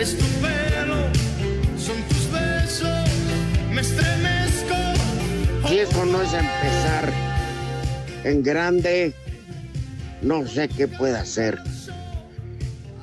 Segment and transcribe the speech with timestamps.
[0.00, 1.08] Es tu pelo,
[1.76, 3.08] son tus besos,
[3.70, 4.74] me estremezco.
[5.68, 7.12] Si eso no es empezar
[8.24, 9.12] en grande,
[10.22, 11.58] no sé qué puede hacer.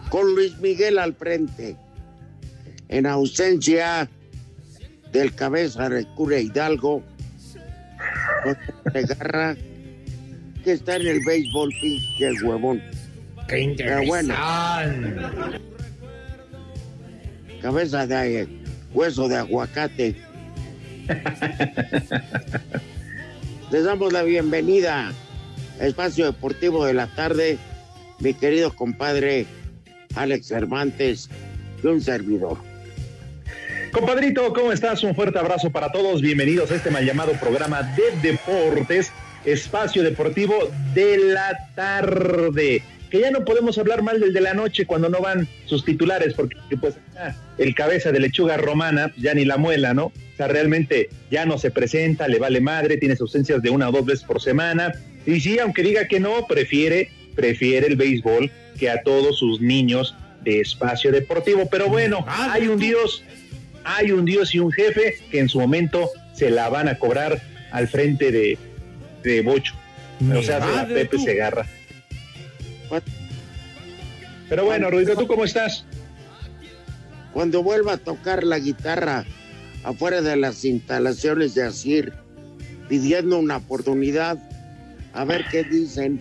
[0.10, 1.76] Con Luis Miguel al frente,
[2.90, 4.10] en ausencia
[5.12, 7.04] del cabeza de cura Hidalgo,
[8.44, 9.56] José Garra,
[10.64, 12.82] que está en el béisbol, pinche huevón.
[13.48, 14.34] Pero bueno,
[17.62, 18.48] cabeza de eh,
[18.94, 20.16] hueso de aguacate.
[23.72, 25.12] Les damos la bienvenida
[25.80, 27.58] a Espacio Deportivo de la Tarde,
[28.20, 29.46] mi querido compadre
[30.16, 31.30] Alex Cervantes
[31.84, 32.58] y un servidor.
[33.92, 35.04] Compadrito, ¿cómo estás?
[35.04, 36.22] Un fuerte abrazo para todos.
[36.22, 39.12] Bienvenidos a este mal llamado programa de deportes,
[39.46, 40.56] espacio deportivo
[40.94, 42.84] de la tarde.
[43.10, 46.34] Que ya no podemos hablar mal del de la noche cuando no van sus titulares,
[46.34, 50.06] porque pues ah, el cabeza de lechuga romana pues, ya ni la muela, ¿no?
[50.06, 53.92] O sea, realmente ya no se presenta, le vale madre, tiene ausencias de una o
[53.92, 54.94] dos veces por semana.
[55.26, 60.16] Y sí, aunque diga que no, prefiere, prefiere el béisbol que a todos sus niños
[60.44, 61.68] de espacio deportivo.
[61.70, 63.24] Pero bueno, hay un Dios
[63.88, 67.42] hay un Dios y un jefe que en su momento se la van a cobrar
[67.72, 68.58] al frente de,
[69.24, 69.76] de Bocho.
[70.36, 71.26] O sea, de la Pepe tú.
[74.50, 75.86] Pero bueno, Rudito, ¿tú cómo estás?
[77.34, 79.26] Cuando vuelva a tocar la guitarra
[79.84, 82.14] afuera de las instalaciones de Asir,
[82.90, 84.38] pidiendo una oportunidad,
[85.14, 86.20] a ver qué dicen.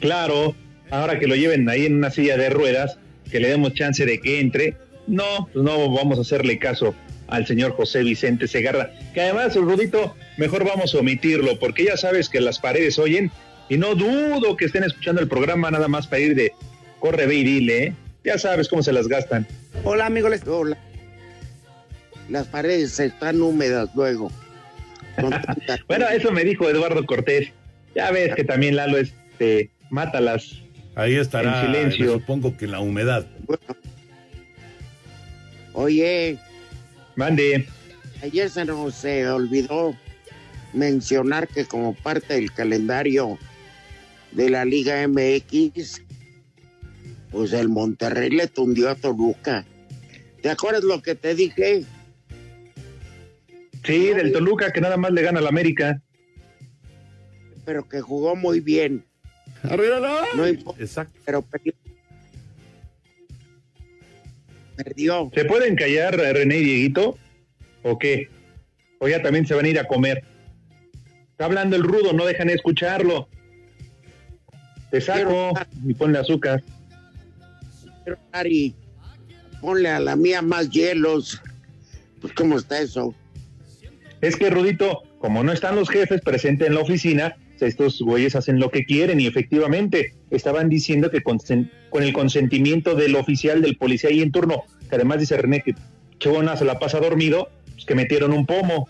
[0.00, 0.54] Claro,
[0.90, 2.98] ahora que lo lleven ahí en una silla de ruedas,
[3.30, 4.76] que le demos chance de que entre.
[5.06, 6.94] No, pues no vamos a hacerle caso
[7.28, 12.28] al señor José Vicente Segarra, que además, Rudito, mejor vamos a omitirlo, porque ya sabes
[12.28, 13.30] que las paredes oyen,
[13.68, 16.52] y no dudo que estén escuchando el programa nada más para ir de
[17.00, 17.94] corre, ve y dile, ¿eh?
[18.24, 19.46] Ya sabes cómo se las gastan.
[19.84, 20.28] Hola, amigo.
[20.28, 20.76] les- Hola.
[22.28, 24.30] Las paredes están húmedas luego.
[25.88, 27.50] Bueno, eso me dijo Eduardo Cortés.
[27.94, 30.60] Ya ves que también Lalo este, mata las
[30.94, 32.12] Ahí estará, En silencio.
[32.14, 33.26] supongo que en la humedad.
[33.46, 33.62] Bueno.
[35.72, 36.38] Oye,
[37.16, 37.66] Mande.
[38.22, 39.94] ayer se nos se olvidó
[40.72, 43.38] mencionar que como parte del calendario
[44.36, 46.02] de la Liga MX,
[47.30, 49.64] pues el Monterrey le tundió a Toluca.
[50.42, 51.84] ¿Te acuerdas lo que te dije?
[53.82, 56.02] Sí, del Toluca que nada más le gana al América.
[57.64, 59.04] Pero que jugó muy bien.
[60.36, 61.18] No importa, Exacto.
[61.24, 61.72] pero perdió.
[64.76, 65.30] Perdió.
[65.34, 67.16] ¿Se pueden callar René y Dieguito?
[67.82, 68.28] ¿O qué?
[68.98, 70.22] O ya también se van a ir a comer.
[71.30, 73.28] Está hablando el rudo, no dejan de escucharlo.
[74.90, 75.52] Te saco
[75.86, 76.62] y ponle azúcar.
[78.04, 78.74] Pero, Ari,
[79.60, 81.42] ponle a la mía más hielos.
[82.20, 83.14] Pues, ¿cómo está eso?
[84.20, 88.58] Es que Rudito, como no están los jefes presentes en la oficina, estos güeyes hacen
[88.58, 91.38] lo que quieren y efectivamente estaban diciendo que con,
[91.90, 95.74] con el consentimiento del oficial del policía ahí en turno, que además dice René que
[96.18, 98.88] Chibona se la pasa dormido, pues que metieron un pomo.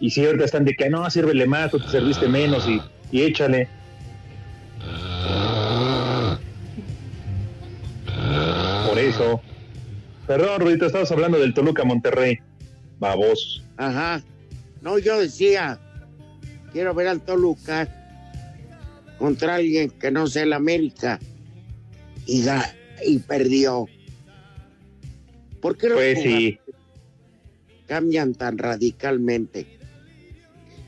[0.00, 3.22] Y si ahorita están de que no, sírvele más, tú te serviste menos y, y
[3.22, 3.68] échale.
[9.06, 9.40] Eso.
[10.26, 12.38] Perdón, Rudito, estabas hablando del Toluca Monterrey.
[12.98, 13.62] Babos.
[13.76, 14.22] Ajá.
[14.80, 15.78] No, yo decía,
[16.72, 17.88] quiero ver al Toluca
[19.18, 21.18] contra alguien que no sea el América.
[22.26, 22.72] Y, ga-
[23.06, 23.86] y perdió.
[25.60, 26.58] ¿Por qué Pues sí.
[27.86, 29.66] cambian tan radicalmente?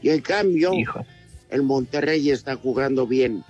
[0.02, 1.04] Y en cambio, Hijo.
[1.50, 3.44] el Monterrey está jugando bien.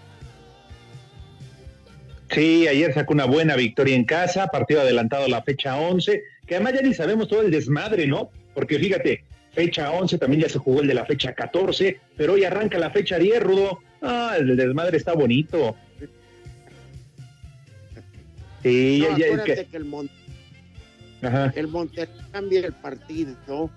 [2.31, 6.55] Sí, ayer sacó una buena victoria en casa, partido adelantado a la fecha 11, que
[6.57, 8.31] además ya ni sabemos todo el desmadre, ¿no?
[8.55, 12.45] Porque fíjate, fecha 11 también ya se jugó el de la fecha 14, pero hoy
[12.45, 13.81] arranca la fecha 10, Rudo.
[14.03, 15.75] Ah, el desmadre está bonito.
[18.63, 20.11] Sí, No, ya, ya, es que- que el, Mon-
[21.23, 21.53] ajá.
[21.57, 23.71] el Monterrey cambia el partido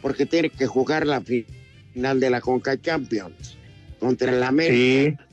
[0.00, 1.44] porque tiene que jugar la fi-
[1.92, 3.56] final de la Conca Champions
[3.98, 5.16] contra el América.
[5.18, 5.25] Sí,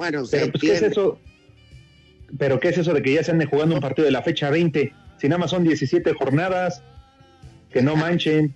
[0.00, 1.20] Bueno, se pero pues, ¿qué es eso?
[2.38, 4.48] Pero ¿qué es eso de que ya se ande jugando un partido de la fecha
[4.48, 4.94] 20?
[5.18, 6.82] Si nada más son 17 jornadas,
[7.70, 8.54] que no manchen.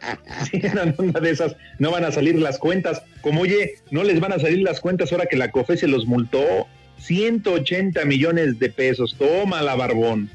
[0.50, 0.62] Sí,
[0.98, 3.02] una de esas no van a salir las cuentas.
[3.20, 6.06] Como oye, no les van a salir las cuentas ahora que la COFE se los
[6.06, 6.66] multó.
[7.00, 9.16] 180 millones de pesos.
[9.18, 10.30] Toma la barbón.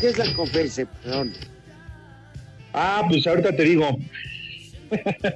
[0.00, 0.86] ¿Qué es la COFESE?
[0.86, 1.32] Perdón.
[2.72, 3.98] Ah, pues ahorita te digo.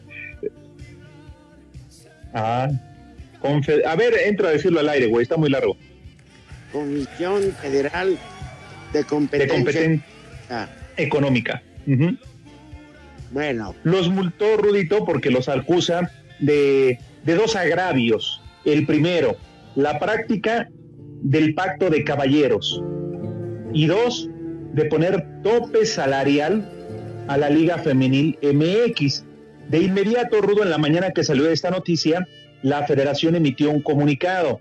[2.34, 2.68] ah,
[3.86, 5.22] a ver, entra a decirlo al aire, güey.
[5.22, 5.76] Está muy largo.
[6.72, 8.18] Comisión Federal
[8.92, 9.54] de De Competencia.
[9.56, 11.62] competencia económica.
[13.30, 16.10] Bueno, Los multó Rudito porque los acusa
[16.40, 18.40] de, de dos agravios.
[18.64, 19.36] El primero,
[19.74, 20.68] la práctica
[21.22, 22.82] del pacto de caballeros.
[23.72, 24.28] Y dos,
[24.72, 26.70] de poner tope salarial
[27.28, 29.24] a la Liga Femenil MX.
[29.68, 32.26] De inmediato, Rudo, en la mañana que salió esta noticia,
[32.64, 34.58] la federación emitió un comunicado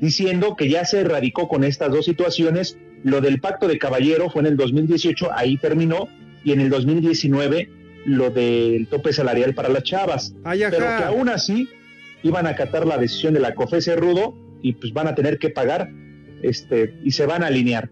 [0.00, 2.76] diciendo que ya se erradicó con estas dos situaciones.
[3.04, 6.08] Lo del pacto de caballero fue en el 2018, ahí terminó,
[6.42, 7.70] y en el 2019
[8.04, 10.34] lo del tope salarial para las chavas.
[10.42, 11.68] Ay, Pero que aún así
[12.24, 15.50] iban a acatar la decisión de la COFESE Rudo y pues van a tener que
[15.50, 15.88] pagar
[16.42, 17.90] este y se van a alinear.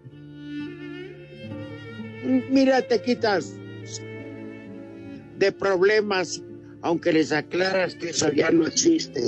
[2.49, 3.55] mira, te quitas
[5.37, 6.43] de problemas,
[6.81, 9.21] aunque les aclaras que eso ya no existe.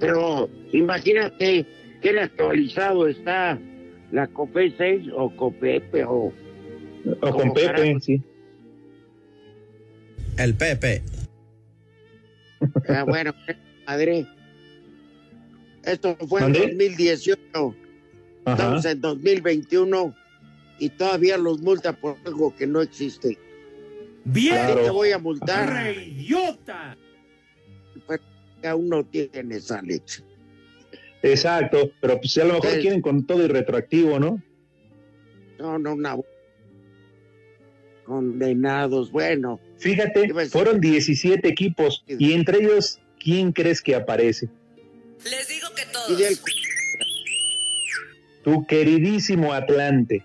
[0.00, 1.66] Pero imagínate
[2.00, 3.58] que actualizado está
[4.10, 6.32] la COFESE o COPEPE o
[7.20, 8.00] O con Pepe, carajo.
[8.00, 8.22] sí.
[10.38, 11.02] El Pepe.
[12.88, 13.34] Ah, bueno,
[13.86, 14.26] madre.
[15.84, 16.60] Esto fue en ¿Mande?
[16.60, 17.40] 2018,
[18.44, 18.52] Ajá.
[18.54, 20.14] estamos en 2021
[20.78, 23.36] y todavía los multa por algo que no existe.
[24.24, 24.66] ¡Bien!
[24.74, 26.96] Te voy a multar, ¡Reidiota!
[28.06, 28.22] pero
[28.60, 30.24] que aún no tienes, Alex.
[31.22, 34.42] Exacto, pero pues a lo mejor quieren con todo y retroactivo, ¿no?
[35.58, 36.24] No, no, no.
[38.04, 44.48] Condenados, bueno, Fíjate, fueron 17 equipos y entre ellos, ¿quién crees que aparece?
[45.24, 46.42] Les digo que todos.
[48.44, 50.24] Tu queridísimo Atlante.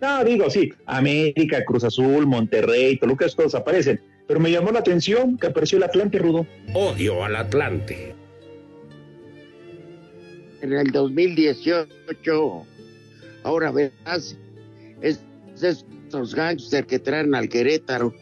[0.00, 4.00] No, digo, sí, América, Cruz Azul, Monterrey, Toluca, todos aparecen.
[4.26, 6.46] Pero me llamó la atención que apareció el Atlante, Rudo.
[6.74, 8.14] Odio al Atlante.
[10.62, 12.66] en el 2018,
[13.44, 14.36] ahora verás,
[15.00, 15.24] es,
[15.62, 18.14] es estos gángsters que traen al Querétaro.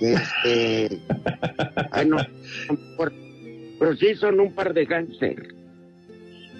[0.00, 0.98] Este,
[1.90, 2.18] ay, no,
[2.96, 3.12] por-
[3.78, 5.48] pero sí son un par de gángsters.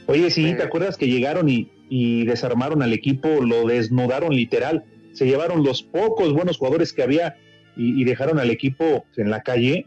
[0.06, 4.84] Oye, sí, ¿te acuerdas que llegaron y, y desarmaron al equipo, lo desnudaron literal?
[5.12, 7.36] Se llevaron los pocos buenos jugadores que había
[7.76, 9.86] y, dejaron al equipo en la calle.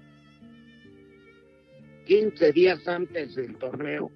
[2.05, 4.11] 15 días antes del torneo,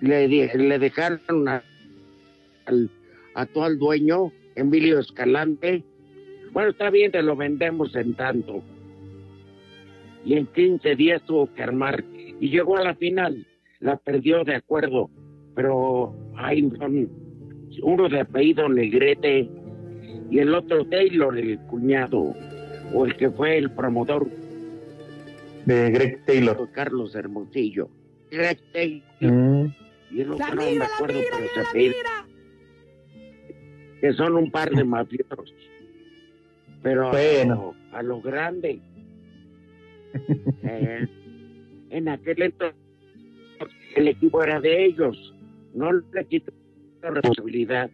[0.00, 1.62] le, le dejaron a,
[2.66, 2.90] al
[3.34, 5.82] actual dueño, Emilio Escalante.
[6.52, 8.62] Bueno, está bien, te lo vendemos en tanto.
[10.24, 12.04] Y en 15 días tuvo que armar.
[12.40, 13.46] Y llegó a la final.
[13.80, 15.10] La perdió de acuerdo.
[15.54, 17.08] Pero hay son
[17.82, 19.48] uno de apellido Negrete
[20.30, 22.34] y el otro Taylor, el cuñado,
[22.92, 24.28] o el que fue el promotor
[25.66, 26.68] de Greg Taylor.
[26.72, 27.88] Carlos Hermosillo.
[28.30, 29.02] Greg Taylor.
[29.20, 29.66] Mm,
[30.12, 32.26] Y el otro no me acuerdo, pero se apellida.
[34.00, 35.54] Que son un par de mafiosos.
[36.82, 37.74] Pero a- Bueno.
[37.92, 38.80] a, lo grande.
[40.62, 41.08] Eh,
[41.90, 42.76] en aquel entonces
[43.96, 45.33] el equipo era de ellos.
[45.74, 46.52] No le quito
[47.02, 47.90] la responsabilidad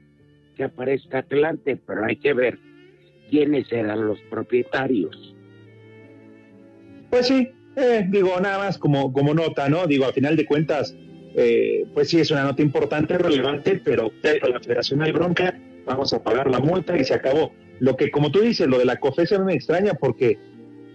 [0.57, 2.59] que aparezca Atlante, pero hay que ver
[3.31, 5.35] quiénes eran los propietarios.
[7.09, 9.87] Pues sí, eh, digo, nada más como, como nota, ¿no?
[9.87, 10.95] Digo, a final de cuentas,
[11.35, 16.23] eh, pues sí es una nota importante, relevante, pero la federación hay bronca, vamos a
[16.23, 17.53] pagar la multa y se acabó.
[17.79, 20.39] Lo que, como tú dices, lo de la COFES me extraña porque,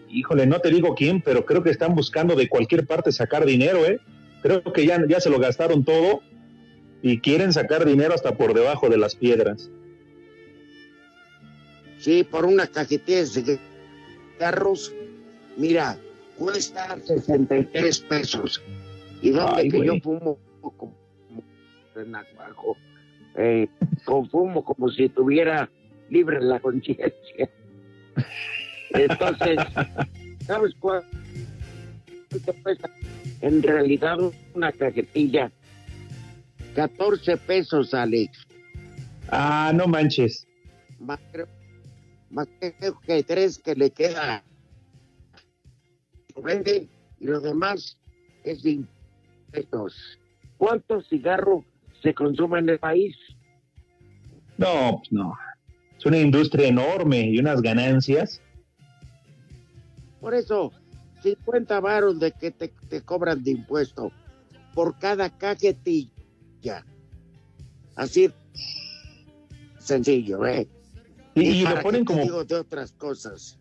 [0.09, 3.85] híjole, no te digo quién, pero creo que están buscando de cualquier parte sacar dinero,
[3.85, 3.99] ¿eh?
[4.43, 6.21] Creo que ya, ya se lo gastaron todo
[7.05, 9.69] y quieren sacar dinero hasta por debajo de las piedras.
[11.99, 13.59] Sí, por una cajetilla de
[14.33, 14.91] cigarros,
[15.55, 15.99] mira,
[16.35, 18.59] cuesta 63 pesos.
[19.21, 19.87] Y donde Ay, que güey.
[19.89, 20.95] yo fumo como
[21.95, 22.75] en abajo,
[23.35, 23.67] eh,
[24.03, 25.69] confumo como si tuviera
[26.09, 27.51] libre la conciencia.
[28.89, 29.57] Entonces,
[30.47, 31.05] ¿sabes cuánto
[32.63, 32.89] cuesta?
[33.41, 34.17] En realidad
[34.55, 35.51] una cajetilla,
[36.75, 38.45] 14 pesos, Alex.
[39.29, 40.45] Ah, no manches.
[40.99, 41.47] Más creo,
[42.29, 44.43] más creo que tres que le queda.
[46.35, 46.89] Lo vende
[47.19, 47.97] y lo demás
[48.43, 48.85] es de
[49.51, 50.19] impuestos.
[50.57, 51.63] ¿Cuántos cigarros
[52.03, 53.15] se consumen en el país?
[54.57, 55.33] No, pues no.
[55.97, 58.41] Es una industria enorme y unas ganancias.
[60.19, 60.73] Por eso,
[61.23, 64.11] 50 varos de que te, te cobran de impuesto
[64.73, 66.14] por cada cajetilla.
[67.95, 68.31] Así
[69.79, 70.67] sencillo, ¿eh?
[71.35, 73.57] Y, lo ponen como digo de otras cosas.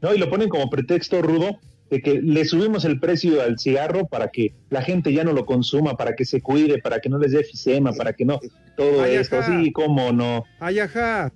[0.00, 1.58] No, y lo ponen como pretexto rudo
[1.90, 5.44] de que le subimos el precio al cigarro para que la gente ya no lo
[5.44, 8.40] consuma, para que se cuide, para que no les dé efisema, para que no,
[8.76, 9.60] todo Ay, esto, ajá.
[9.60, 10.44] sí, cómo no.
[10.60, 11.32] Ay, ajá.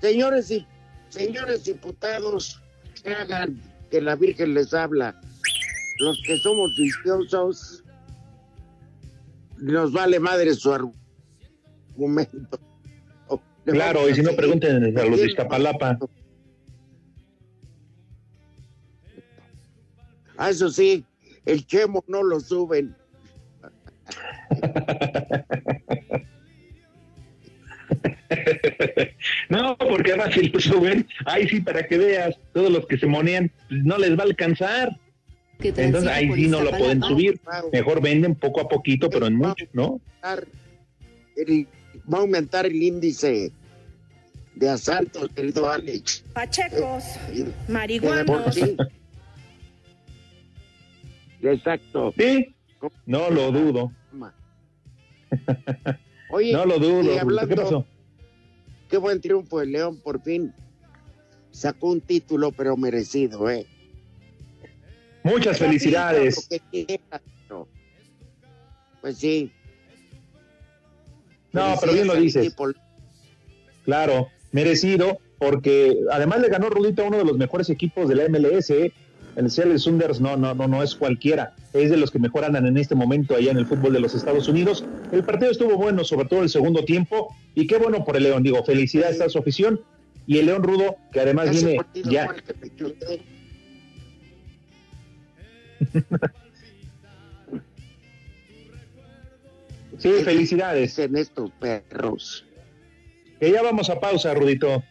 [0.00, 0.66] Señores y
[1.10, 2.60] señores diputados,
[3.02, 5.20] que hagan que la Virgen les habla.
[6.00, 7.84] Los que somos viciosos,
[9.60, 12.60] nos vale madre su argumento.
[13.64, 15.98] Claro, y si no pregunten a los de Iztapalapa.
[20.38, 21.04] Ah, eso sí,
[21.44, 22.96] el chemo no lo suben.
[29.48, 33.06] No, porque además si lo suben, ahí sí, para que veas, todos los que se
[33.06, 34.90] monean, pues, no les va a alcanzar.
[35.58, 37.40] Que Entonces ahí sí no lo pueden subir.
[37.72, 40.00] Mejor venden poco a poquito, pero en mucho, ¿no?
[41.36, 41.66] El-
[42.12, 43.52] va a aumentar el índice
[44.54, 46.24] de asaltos, querido Alex.
[46.32, 47.04] Pachecos,
[47.66, 48.54] por marihuanos.
[48.54, 48.76] sí.
[51.42, 52.12] Exacto.
[52.16, 52.54] Sí,
[53.06, 53.92] no lo dudo.
[56.30, 57.00] Oye, No lo dudo.
[57.00, 57.20] y Rudito.
[57.20, 57.86] hablando- ¿Qué pasó?
[58.88, 60.52] qué buen triunfo el León, por fin
[61.50, 63.66] sacó un título, pero merecido, ¿eh?
[65.22, 66.48] Muchas felicidades.
[69.00, 69.52] Pues sí.
[71.52, 72.54] No, pero bien lo dices.
[73.84, 78.28] Claro, merecido, porque además le ganó Rudito a uno de los mejores equipos de la
[78.28, 78.70] MLS.
[78.70, 78.92] ¿eh?
[79.36, 81.54] El Seattle Sounders no, no, no, no es cualquiera.
[81.72, 84.14] Es de los que mejor andan en este momento allá en el fútbol de los
[84.14, 84.84] Estados Unidos.
[85.12, 87.34] El partido estuvo bueno, sobre todo el segundo tiempo.
[87.54, 88.42] Y qué bueno por el León.
[88.42, 89.80] Digo, felicidades a su afición.
[90.26, 92.34] Y el León Rudo, que además viene ya.
[99.98, 100.98] Sí, felicidades.
[100.98, 102.44] En estos perros.
[103.40, 104.82] Que ya vamos a pausa, Rudito.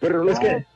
[0.00, 0.66] Pero Es que-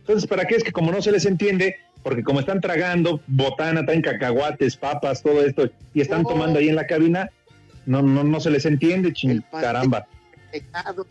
[0.00, 1.76] Entonces, ¿para qué es que como no se les entiende?
[2.02, 6.30] Porque como están tragando botana, traen cacahuates, papas, todo esto, y están No.
[6.30, 7.30] tomando ahí en la cabina,
[7.86, 10.08] no, no, no se les entiende, ching, caramba.
[10.50, 11.06] pecado.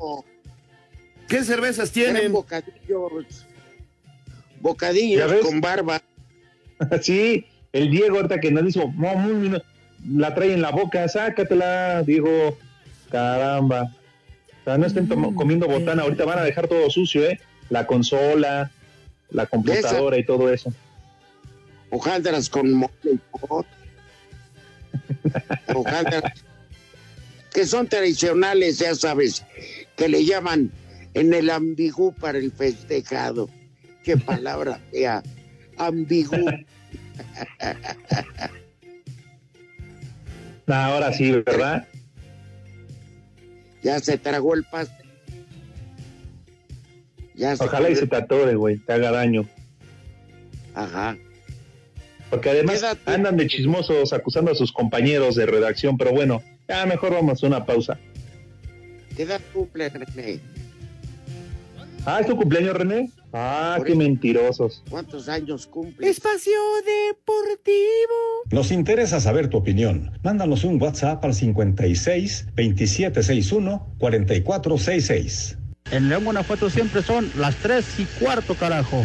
[1.30, 2.34] ¿Qué cervezas Eran tienen?
[2.34, 3.48] bocadillos.
[4.62, 6.02] Bocadillos con barba.
[7.02, 9.62] sí, el Diego ahorita que nos dijo, no, muy bien",
[10.10, 12.58] la trae en la boca, sácatela, digo,
[13.10, 13.96] caramba.
[14.62, 17.40] O sea, no estén tomo- comiendo botana, ahorita van a dejar todo sucio, ¿eh?
[17.70, 18.72] La consola,
[19.30, 20.74] la computadora y todo eso.
[21.90, 23.66] hojaldras con mole y pot.
[25.74, 26.24] Hojaldras
[27.54, 29.44] que son tradicionales, ya sabes,
[29.98, 30.72] que le llaman
[31.14, 33.50] en el ambigú para el festejado.
[34.04, 35.22] Qué palabra fea,
[35.78, 36.36] ambigú.
[40.68, 41.86] Ahora sí, ¿verdad?
[43.84, 45.06] Ya se tragó el pastel.
[47.36, 49.46] Ya se Ojalá y se te atore, güey, te haga daño.
[50.74, 51.18] Ajá.
[52.30, 53.12] Porque además Quédate.
[53.12, 57.48] andan de chismosos acusando a sus compañeros de redacción, pero bueno, ya mejor vamos a
[57.48, 58.00] una pausa.
[59.16, 60.40] ¿Qué edad cumple, René?
[62.06, 63.10] Ah, ¿es tu cumpleaños, René?
[63.34, 64.00] Ah, Por qué eso.
[64.00, 64.84] mentirosos.
[64.90, 66.10] ¿Cuántos años cumple?
[66.10, 66.54] Espacio
[66.86, 67.72] Deportivo.
[68.52, 70.12] Nos interesa saber tu opinión.
[70.24, 75.58] Mándanos un WhatsApp al 56 2761 4466.
[75.92, 79.04] En León, Guanajuato siempre son las tres y cuarto, carajo.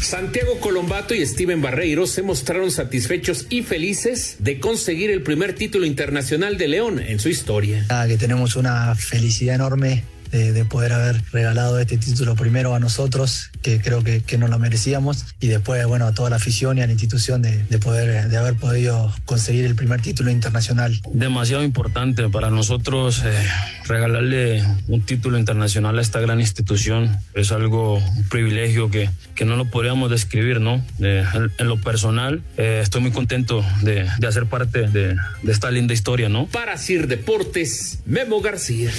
[0.00, 5.86] Santiago Colombato y Steven Barreiro se mostraron satisfechos y felices de conseguir el primer título
[5.86, 7.86] internacional de León en su historia.
[8.08, 13.50] Que tenemos una felicidad enorme de, de, poder haber regalado este título primero a nosotros,
[13.62, 16.82] que creo que, que nos lo merecíamos, y después, bueno, a toda la afición y
[16.82, 21.00] a la institución de, de, poder, de haber podido conseguir el primer título internacional.
[21.12, 23.32] Demasiado importante para nosotros eh,
[23.86, 27.18] regalarle un título internacional a esta gran institución.
[27.34, 30.84] Es algo, un privilegio que, que no lo podríamos describir, ¿no?
[31.00, 35.52] Eh, en, en, lo personal, eh, estoy muy contento de, de hacer parte de, de
[35.52, 36.46] esta linda historia, ¿no?
[36.46, 38.90] Para Sir Deportes, Memo García.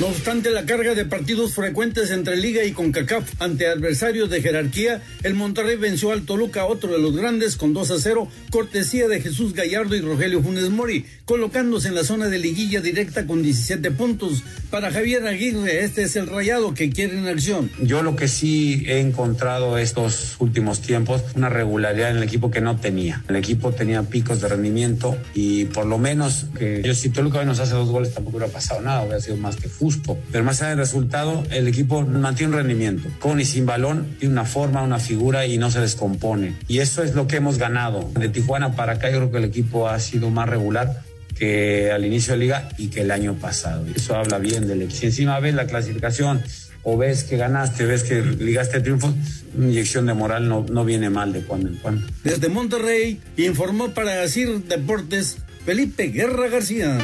[0.00, 5.02] No obstante la carga de partidos frecuentes entre Liga y CONCACAF ante adversarios de jerarquía,
[5.22, 9.20] el Monterrey venció al Toluca, otro de los grandes, con 2 a 0, cortesía de
[9.20, 13.90] Jesús Gallardo y Rogelio Funes Mori, colocándose en la zona de liguilla directa con 17
[13.90, 14.42] puntos.
[14.70, 17.70] Para Javier Aguirre, este es el rayado que quiere en acción.
[17.80, 22.60] Yo lo que sí he encontrado estos últimos tiempos, una regularidad en el equipo que
[22.60, 23.22] no tenía.
[23.28, 26.46] El equipo tenía picos de rendimiento y por lo menos
[26.82, 29.56] yo si Toluca hoy nos hace dos goles tampoco hubiera pasado nada, hubiera sido más
[29.56, 30.18] que justo.
[30.32, 33.08] Pero más allá del resultado, el equipo mantiene un rendimiento.
[33.18, 36.54] Con y sin balón, tiene una forma, una figura y no se descompone.
[36.68, 38.10] Y eso es lo que hemos ganado.
[38.18, 41.02] De Tijuana para acá yo creo que el equipo ha sido más regular
[41.36, 43.84] que al inicio de liga y que el año pasado.
[43.94, 45.00] Eso habla bien del equipo.
[45.00, 46.42] Si encima ves la clasificación
[46.82, 49.14] o ves que ganaste, ves que ligaste triunfos,
[49.56, 52.06] una inyección de moral no, no viene mal de cuando en cuando.
[52.22, 56.98] Desde Monterrey informó para CIR Deportes Felipe Guerra García.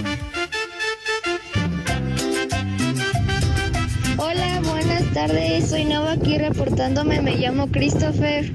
[5.12, 5.70] Buenas tardes.
[5.70, 7.20] Soy Nova aquí reportándome.
[7.20, 8.50] Me llamo Christopher.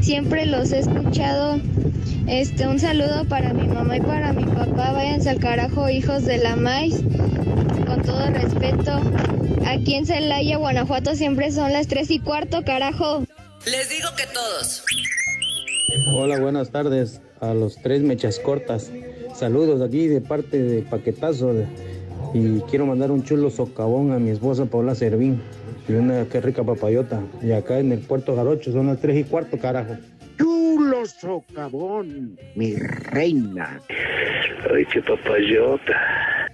[0.00, 1.60] Siempre los he escuchado.
[2.26, 4.92] Este, un saludo para mi mamá y para mi papá.
[4.92, 7.02] Váyanse al carajo, hijos de la maíz.
[7.86, 9.00] Con todo respeto.
[9.66, 13.24] Aquí en Celaya, Guanajuato, siempre son las tres y cuarto, carajo.
[13.66, 14.82] Les digo que todos.
[16.14, 18.90] Hola, buenas tardes a los tres mechas cortas.
[19.34, 21.52] Saludos aquí de parte de Paquetazo.
[22.32, 25.42] Y quiero mandar un chulo socavón a mi esposa Paula Servín.
[25.88, 27.22] Y una qué rica papayota.
[27.42, 29.96] Y acá en el puerto Jarocho son las tres y cuarto, carajo.
[30.38, 33.80] Chulo socavón, mi reina.
[34.72, 36.48] Ay, qué papayota.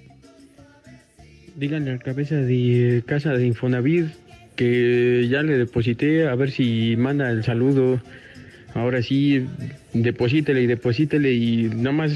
[1.56, 4.06] Díganle al cabeza de casa de Infonavit
[4.56, 8.00] que ya le deposité a ver si manda el saludo.
[8.74, 9.46] Ahora sí,
[9.92, 12.12] deposítele y deposítele y nada más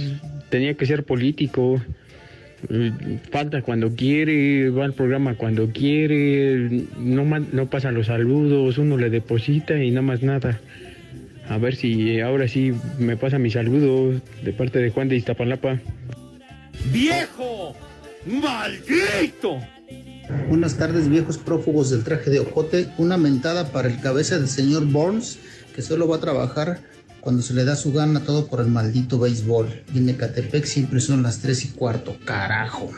[0.48, 1.80] tenía que ser político.
[3.30, 9.08] Falta cuando quiere, va al programa cuando quiere, no, no pasan los saludos, uno le
[9.08, 10.60] deposita y nada más nada.
[11.48, 15.80] A ver si ahora sí me pasa mi saludo de parte de Juan de Iztapalapa.
[16.92, 17.74] ¡Viejo!
[18.26, 19.58] ¡Maldito!
[20.48, 22.88] Buenas tardes, viejos prófugos del traje de ojote.
[22.98, 25.38] Una mentada para el cabeza del señor Burns,
[25.74, 26.78] que solo va a trabajar
[27.20, 29.84] cuando se le da su gana todo por el maldito béisbol.
[29.94, 32.90] Y en Ecatepec siempre son las 3 y cuarto, carajo.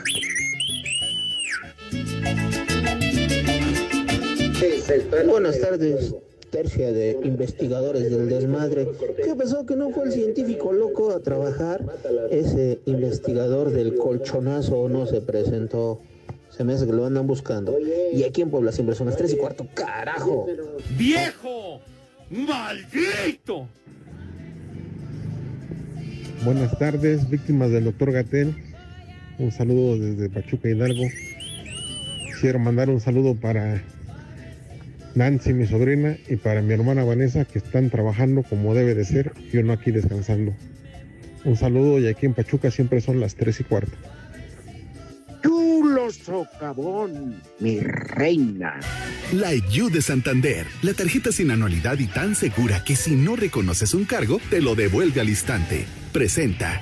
[5.27, 6.13] Buenas tardes,
[6.49, 8.87] tercia de investigadores del desmadre.
[9.23, 11.83] ¿Qué pasó que no fue el científico loco a trabajar?
[12.29, 16.01] Ese investigador del colchonazo no se presentó.
[16.49, 17.75] Se me hace que lo andan buscando.
[18.13, 20.45] Y aquí en Puebla siempre son las 3 y cuarto, carajo.
[20.95, 21.81] ¡Viejo!
[22.29, 23.67] ¡Maldito!
[26.45, 28.53] Buenas tardes, víctimas del doctor Gatel.
[29.37, 31.05] Un saludo desde Pachuca Hidalgo.
[32.41, 33.81] Quiero mandar un saludo para
[35.15, 39.31] Nancy, mi sobrina, y para mi hermana Vanessa, que están trabajando como debe de ser,
[39.53, 40.53] y uno aquí descansando.
[41.45, 43.93] Un saludo y aquí en Pachuca siempre son las 3 y cuarto.
[45.41, 48.81] Chulo socavón, mi reina.
[49.31, 53.93] La IU de Santander, la tarjeta sin anualidad y tan segura que si no reconoces
[53.93, 55.85] un cargo, te lo devuelve al instante.
[56.13, 56.79] Presenta.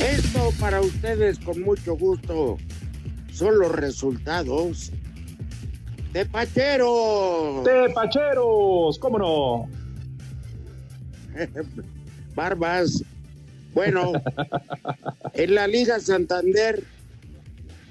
[0.00, 2.58] Esto para ustedes con mucho gusto
[3.32, 4.92] son los resultados
[6.12, 7.64] de Pacheros.
[7.64, 9.68] De Pacheros, ¿cómo no?
[12.36, 13.02] Barbas.
[13.74, 14.12] Bueno,
[15.34, 16.84] en la Liga Santander,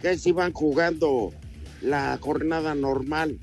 [0.01, 1.33] que se iban jugando
[1.81, 3.39] la jornada normal.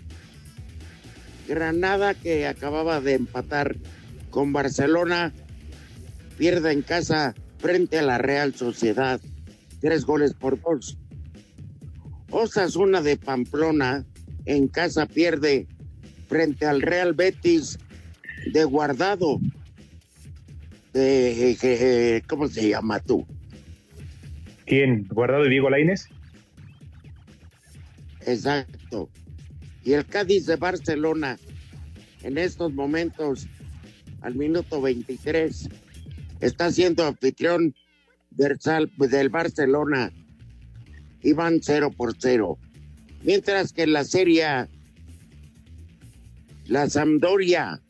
[1.48, 3.76] Granada, que acababa de empatar
[4.30, 5.32] con Barcelona,
[6.38, 9.20] pierde en casa frente a la Real Sociedad.
[9.80, 10.96] Tres goles por dos.
[12.30, 14.04] Osasuna de Pamplona,
[14.46, 15.66] en casa pierde
[16.28, 17.78] frente al Real Betis
[18.52, 19.38] de Guardado
[20.92, 23.26] de, ¿cómo se llama tú?
[24.64, 25.06] ¿Quién?
[25.08, 26.08] ¿Guardado y Diego Lainez?
[28.26, 29.10] Exacto.
[29.84, 31.38] Y el Cádiz de Barcelona,
[32.22, 33.46] en estos momentos,
[34.22, 35.68] al minuto 23,
[36.40, 37.74] está siendo anfitrión
[38.30, 38.58] del,
[38.98, 40.12] del Barcelona
[41.22, 42.58] y van 0 por 0.
[43.22, 44.68] Mientras que en la Serie
[46.66, 47.80] la Sampdoria,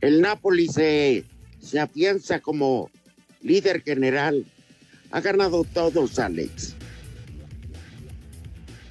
[0.00, 1.24] el Napoli se,
[1.60, 2.90] se afianza como
[3.42, 4.44] líder general.
[5.10, 6.76] Ha ganado todos, Alex.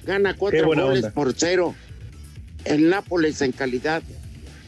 [0.06, 1.74] Gana cuatro goles por cero.
[2.64, 4.02] El Nápoles en calidad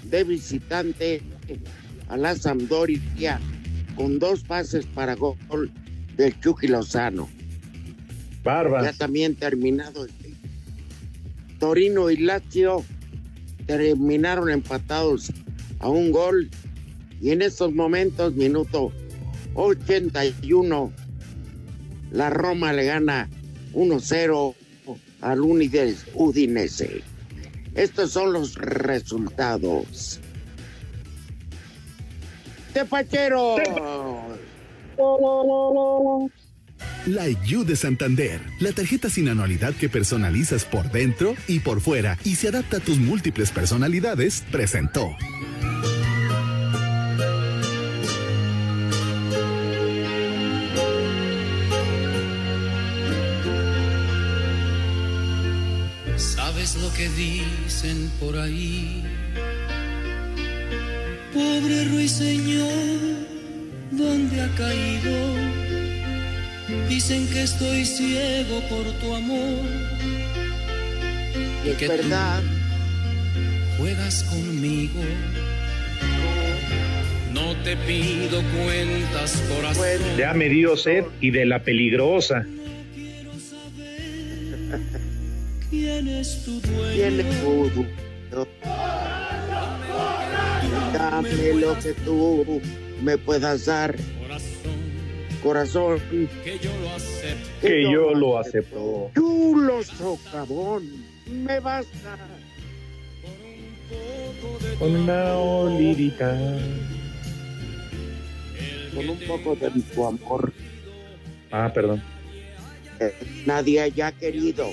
[0.05, 1.23] de visitante
[2.09, 3.41] a la Sampdoria
[3.97, 5.71] con dos pases para gol
[6.17, 7.29] del Chucky Lozano.
[8.43, 8.85] Barbas.
[8.85, 10.07] Ya también terminado.
[11.59, 12.85] Torino y Lazio
[13.67, 15.33] terminaron empatados
[15.81, 16.49] a un gol
[17.21, 18.93] y en estos momentos, minuto
[19.55, 20.93] 81,
[22.13, 23.29] la Roma le gana
[23.75, 24.55] 1-0
[25.21, 27.03] al Udinese.
[27.75, 30.21] Estos son los resultados.
[32.75, 33.57] ¡De Pachero!
[37.07, 42.19] La IU de Santander, la tarjeta sin anualidad que personalizas por dentro y por fuera
[42.25, 45.17] y se adapta a tus múltiples personalidades, presentó.
[56.99, 59.05] Que dicen por ahí?
[61.33, 62.99] Pobre ruiseñor,
[63.93, 65.17] ¿dónde ha caído?
[66.89, 69.65] Dicen que estoy ciego por tu amor.
[71.65, 72.43] Y es verdad.
[73.79, 75.01] Juegas conmigo.
[77.33, 80.17] No te pido cuentas, corazón.
[80.19, 82.45] Ya me dio sed y de la peligrosa.
[85.99, 86.95] ¿Quién es tu dueño?
[86.95, 88.47] ¿Quién es tu dueño?
[90.93, 92.61] Dame lo que tú
[93.03, 93.97] me puedas dar
[95.43, 95.99] corazón.
[96.45, 97.49] Que yo lo acepto.
[97.61, 99.11] Que, yo, lo acepto.
[99.17, 100.85] Chulo socavón,
[101.27, 102.17] me basta.
[104.79, 106.33] Con una olivita.
[108.95, 110.53] Con un poco de tu amor.
[111.51, 112.01] Ah, perdón.
[113.01, 113.15] Eh,
[113.47, 114.71] nadie haya querido.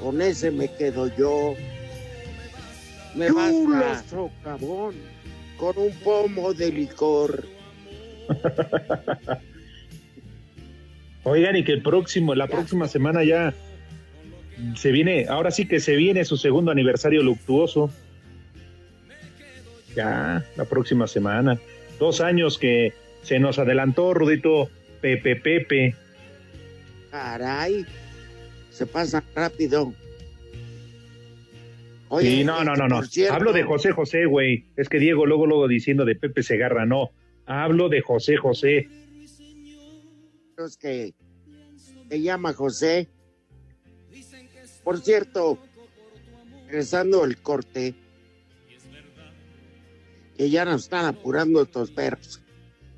[0.00, 1.54] Con ese me quedo yo.
[3.14, 4.08] Me Chulo basta.
[4.08, 4.94] socavón.
[5.56, 7.44] Con un pomo de licor.
[11.24, 13.52] Oigan, y que el próximo, la próxima semana ya
[14.76, 17.90] se viene, ahora sí que se viene su segundo aniversario luctuoso.
[19.94, 21.58] Ya, la próxima semana.
[21.98, 25.94] Dos años que se nos adelantó, Rudito Pepe Pepe.
[27.10, 27.84] Caray,
[28.80, 29.92] se pasa rápido.
[32.08, 33.02] Oye, sí, no, no, no, no.
[33.30, 34.64] Hablo de José José, güey.
[34.74, 37.10] Es que Diego luego, luego diciendo de Pepe Segarra, no.
[37.44, 38.88] Hablo de José José.
[40.56, 41.12] Es que
[42.08, 43.10] se llama José.
[44.82, 45.58] Por cierto,
[46.64, 47.94] regresando el corte,
[50.38, 52.40] que ya nos están apurando estos perros.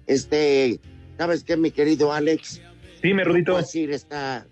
[0.07, 0.79] Este,
[1.18, 2.62] ¿sabes qué, mi querido Alex?
[3.03, 3.57] Dime, Rudito.
[3.57, 4.47] decir, está,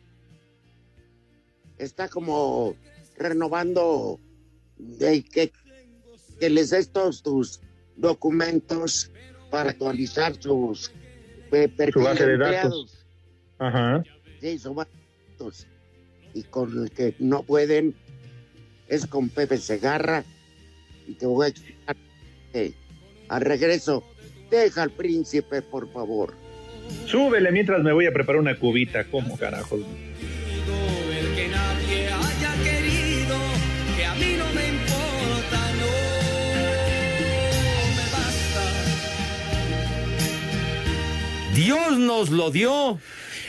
[1.80, 2.74] está como
[3.16, 4.20] renovando
[4.78, 5.52] de que,
[6.38, 7.60] que les des todos tus
[7.96, 9.10] documentos
[9.50, 10.92] para actualizar sus
[11.52, 13.04] eh, su base de datos.
[13.58, 14.02] Ajá.
[14.40, 15.66] Sí, su base de datos.
[16.34, 17.94] Y con el que no pueden
[18.88, 20.24] es con Pepe Segarra.
[21.06, 21.96] Y te voy a explicar
[22.52, 22.74] que
[23.28, 24.04] al regreso,
[24.50, 26.34] deja al príncipe, por favor.
[27.06, 29.04] Súbele mientras me voy a preparar una cubita.
[29.04, 29.80] ¿Cómo carajos?
[41.60, 42.98] Dios nos lo dio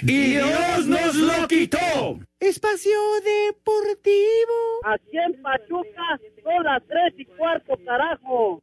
[0.02, 2.20] y Dios nos lo quitó.
[2.42, 4.58] Espacio Deportivo.
[4.84, 8.62] Aquí en Pachuca son las tres y cuarto, carajo.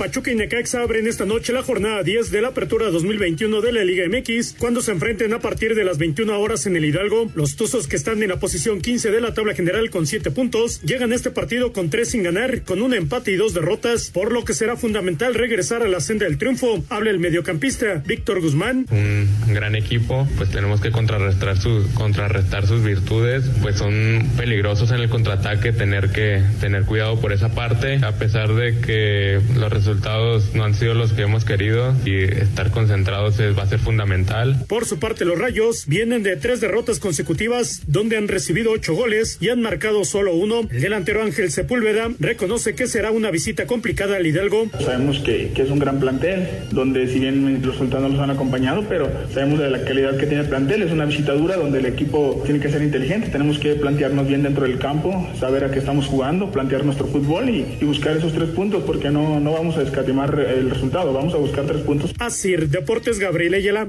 [0.00, 3.84] Pachuca y Necaxa abren esta noche la jornada 10 de la apertura 2021 de la
[3.84, 7.30] Liga MX, cuando se enfrenten a partir de las 21 horas en el Hidalgo.
[7.34, 10.80] Los Tuzos que están en la posición 15 de la tabla general con 7 puntos,
[10.80, 14.32] llegan a este partido con 3 sin ganar, con un empate y dos derrotas, por
[14.32, 16.82] lo que será fundamental regresar a la senda del triunfo.
[16.88, 18.86] Habla el mediocampista Víctor Guzmán.
[18.90, 25.00] Un gran equipo, pues tenemos que contrarrestar, su, contrarrestar sus virtudes, pues son peligrosos en
[25.00, 29.89] el contraataque, tener que tener cuidado por esa parte, a pesar de que los resultados
[29.90, 34.64] resultados no han sido los que hemos querido y estar concentrados va a ser fundamental.
[34.68, 39.38] Por su parte, los Rayos vienen de tres derrotas consecutivas donde han recibido ocho goles
[39.40, 40.60] y han marcado solo uno.
[40.70, 44.70] El delantero Ángel Sepúlveda reconoce que será una visita complicada al Hidalgo.
[44.80, 48.30] Sabemos que, que es un gran plantel, donde si bien los resultados no los han
[48.30, 50.82] acompañado, pero sabemos de la calidad que tiene el plantel.
[50.82, 53.28] Es una visita dura donde el equipo tiene que ser inteligente.
[53.30, 57.48] Tenemos que plantearnos bien dentro del campo, saber a qué estamos jugando, plantear nuestro fútbol
[57.50, 61.34] y, y buscar esos tres puntos, porque no, no vamos a escatimar el resultado, vamos
[61.34, 62.12] a buscar tres puntos.
[62.18, 63.88] Así, Deportes Gabriel Ayala.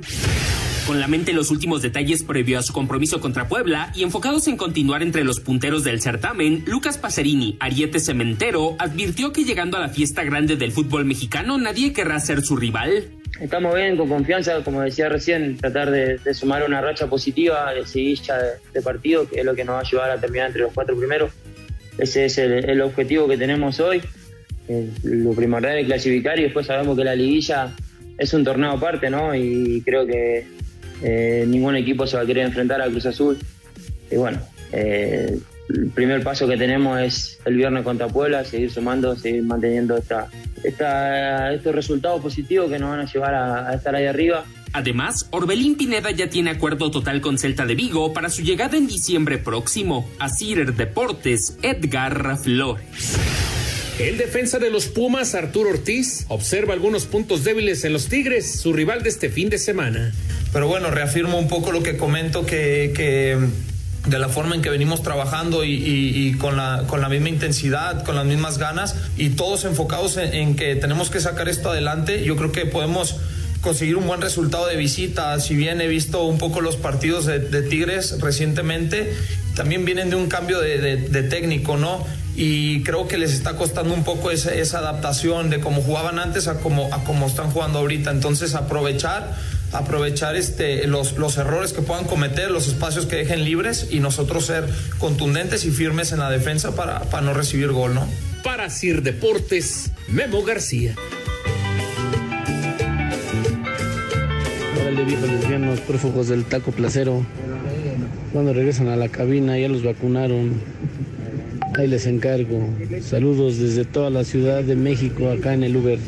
[0.87, 4.47] Con la mente en los últimos detalles previo a su compromiso contra Puebla y enfocados
[4.47, 9.79] en continuar entre los punteros del certamen, Lucas Pacerini, ariete cementero, advirtió que llegando a
[9.79, 13.05] la fiesta grande del fútbol mexicano nadie querrá ser su rival.
[13.39, 17.85] Estamos bien, con confianza, como decía recién, tratar de, de sumar una racha positiva de
[17.85, 20.63] seguilla de, de, partido, que es lo que nos va a ayudar a terminar entre
[20.63, 21.31] los cuatro primeros.
[21.97, 24.01] Ese es el, el objetivo que tenemos hoy.
[25.03, 27.73] Lo primordial es clasificar y después sabemos que la liguilla
[28.17, 29.33] es un torneo aparte, ¿no?
[29.35, 30.45] Y creo que
[31.01, 33.37] eh, ningún equipo se va a querer enfrentar a Cruz Azul.
[34.09, 34.39] Y bueno,
[34.71, 39.97] eh, el primer paso que tenemos es el viernes contra Puebla, seguir sumando, seguir manteniendo
[39.97, 40.27] esta,
[40.63, 44.45] estos resultados positivos que nos van a llevar a, a estar ahí arriba.
[44.73, 48.87] Además, Orbelín Pineda ya tiene acuerdo total con Celta de Vigo para su llegada en
[48.87, 50.09] diciembre próximo.
[50.19, 53.17] A Cider Deportes, Edgar Flores.
[53.99, 58.73] El defensa de los Pumas, Arturo Ortiz, observa algunos puntos débiles en los Tigres, su
[58.73, 60.11] rival de este fin de semana.
[60.53, 63.37] Pero bueno, reafirmo un poco lo que comento que, que
[64.07, 68.15] de la forma en que venimos trabajando y, con, la, con la misma intensidad, con
[68.15, 72.51] las mismas ganas y todos enfocados en, que tenemos que sacar esto adelante, yo creo
[72.51, 73.17] que podemos
[73.61, 75.39] conseguir un buen resultado de visita.
[75.39, 79.13] Si bien he visto un poco los partidos de, Tigres recientemente,
[79.55, 82.03] también vienen de un cambio de, de técnico, ¿no?
[82.35, 86.47] Y creo que les está costando un poco esa, esa adaptación de cómo jugaban antes
[86.47, 88.11] a cómo, a cómo están jugando ahorita.
[88.11, 89.35] Entonces aprovechar,
[89.73, 94.45] aprovechar este, los, los errores que puedan cometer, los espacios que dejen libres y nosotros
[94.45, 94.67] ser
[94.97, 98.07] contundentes y firmes en la defensa para, para no recibir gol, ¿no?
[98.43, 100.95] Para Sir Deportes, Memo García.
[104.79, 107.25] Órale, viejos lesbianos, prófugos del taco placero.
[108.33, 110.61] Cuando regresan a la cabina ya los vacunaron.
[111.75, 112.67] Ahí les encargo.
[113.01, 115.99] Saludos desde toda la Ciudad de México, acá en el Uber.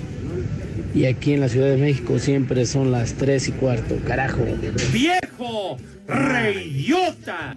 [0.93, 4.43] Y aquí en la Ciudad de México siempre son las tres y cuarto, carajo.
[4.91, 5.77] ¡Viejo!
[6.07, 7.55] ¡Reyota!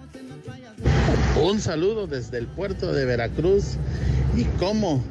[1.42, 3.77] Un saludo desde el puerto de Veracruz.
[4.37, 5.05] ¿Y cómo?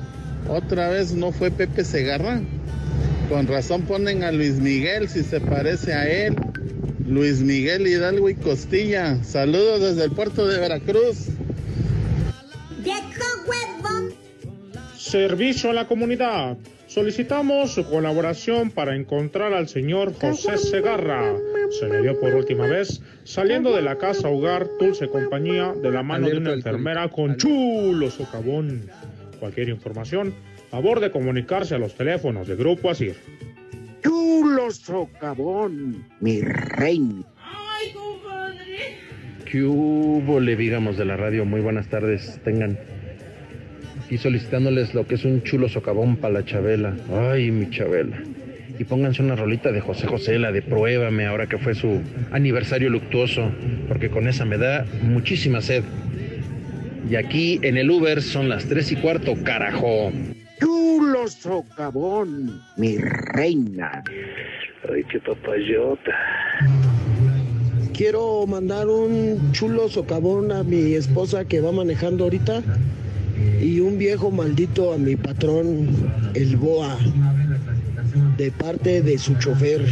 [0.48, 2.42] ¿Otra vez no fue Pepe Segarra?
[3.30, 6.36] Con razón ponen a Luis Miguel si se parece a él.
[7.08, 9.24] Luis Miguel Hidalgo y Costilla.
[9.24, 11.28] Saludos desde el puerto de Veracruz.
[14.96, 16.58] Servicio a la comunidad.
[16.88, 21.36] Solicitamos su colaboración para encontrar al señor José Segarra.
[21.80, 26.04] Se le dio por última vez saliendo de la casa hogar Dulce Compañía de la
[26.04, 28.90] mano de una enfermera con chulo socavón.
[29.40, 30.34] Cualquier información,
[30.72, 33.16] favor de comunicarse a los teléfonos de Grupo Asir.
[34.04, 37.26] Chulo socavón, mi reina.
[39.56, 41.46] Le digamos de la radio?
[41.46, 42.78] Muy buenas tardes, tengan
[44.10, 46.94] y solicitándoles lo que es un chulo socavón para la Chabela.
[47.32, 48.18] Ay, mi Chabela.
[48.78, 52.90] Y pónganse una rolita de José José, la de Pruébame, ahora que fue su aniversario
[52.90, 53.50] luctuoso,
[53.88, 55.84] porque con esa me da muchísima sed.
[57.10, 60.12] Y aquí en el Uber son las tres y cuarto, carajo.
[60.60, 64.04] Chulo socavón, mi reina.
[64.92, 66.12] Ay, qué papayota.
[67.96, 72.62] Quiero mandar un chulo socavón a mi esposa que va manejando ahorita
[73.62, 75.88] y un viejo maldito a mi patrón,
[76.34, 76.98] el Boa,
[78.36, 79.86] de parte de su chofer.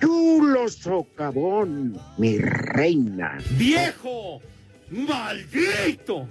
[0.00, 3.38] Chulo socavón, mi reina.
[3.58, 4.40] ¡Viejo!
[4.90, 6.28] ¡Maldito!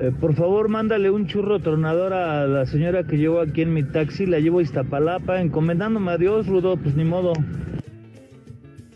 [0.00, 3.82] Eh, por favor, mándale un churro tronador a la señora que llevo aquí en mi
[3.82, 4.26] taxi.
[4.26, 7.32] La llevo a Iztapalapa, encomendándome a Dios, Rudo, pues ni modo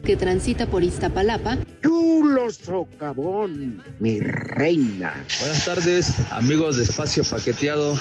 [0.05, 1.59] que transita por Iztapalapa.
[1.83, 5.15] Chulo socavón, mi reina.
[5.41, 7.95] Buenas tardes, amigos de Espacio Paqueteado.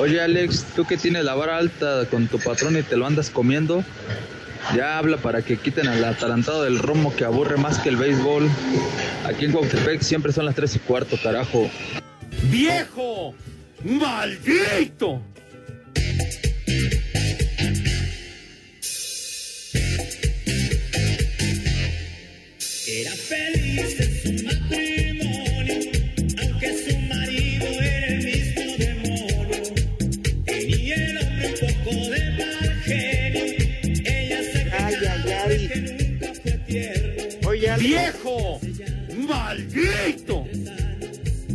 [0.00, 3.30] Oye, Alex, tú que tienes la vara alta con tu patrón y te lo andas
[3.30, 3.84] comiendo,
[4.74, 8.48] ya habla para que quiten al atarantado del romo que aburre más que el béisbol.
[9.26, 11.70] Aquí en Cuautepec siempre son las tres y cuarto, carajo.
[12.44, 13.34] ¡Viejo!
[13.84, 15.22] ¡Maldito!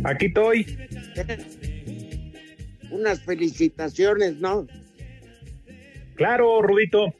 [0.06, 0.64] Aquí estoy.
[2.90, 4.66] Unas felicitaciones, ¿no?
[6.14, 7.12] Claro, Rudito.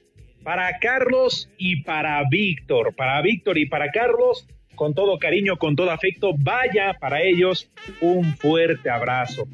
[0.45, 2.95] Para Carlos y para Víctor.
[2.95, 4.47] Para Víctor y para Carlos,
[4.77, 7.69] con todo cariño, con todo afecto, vaya para ellos
[8.01, 9.49] un fuerte abrazo.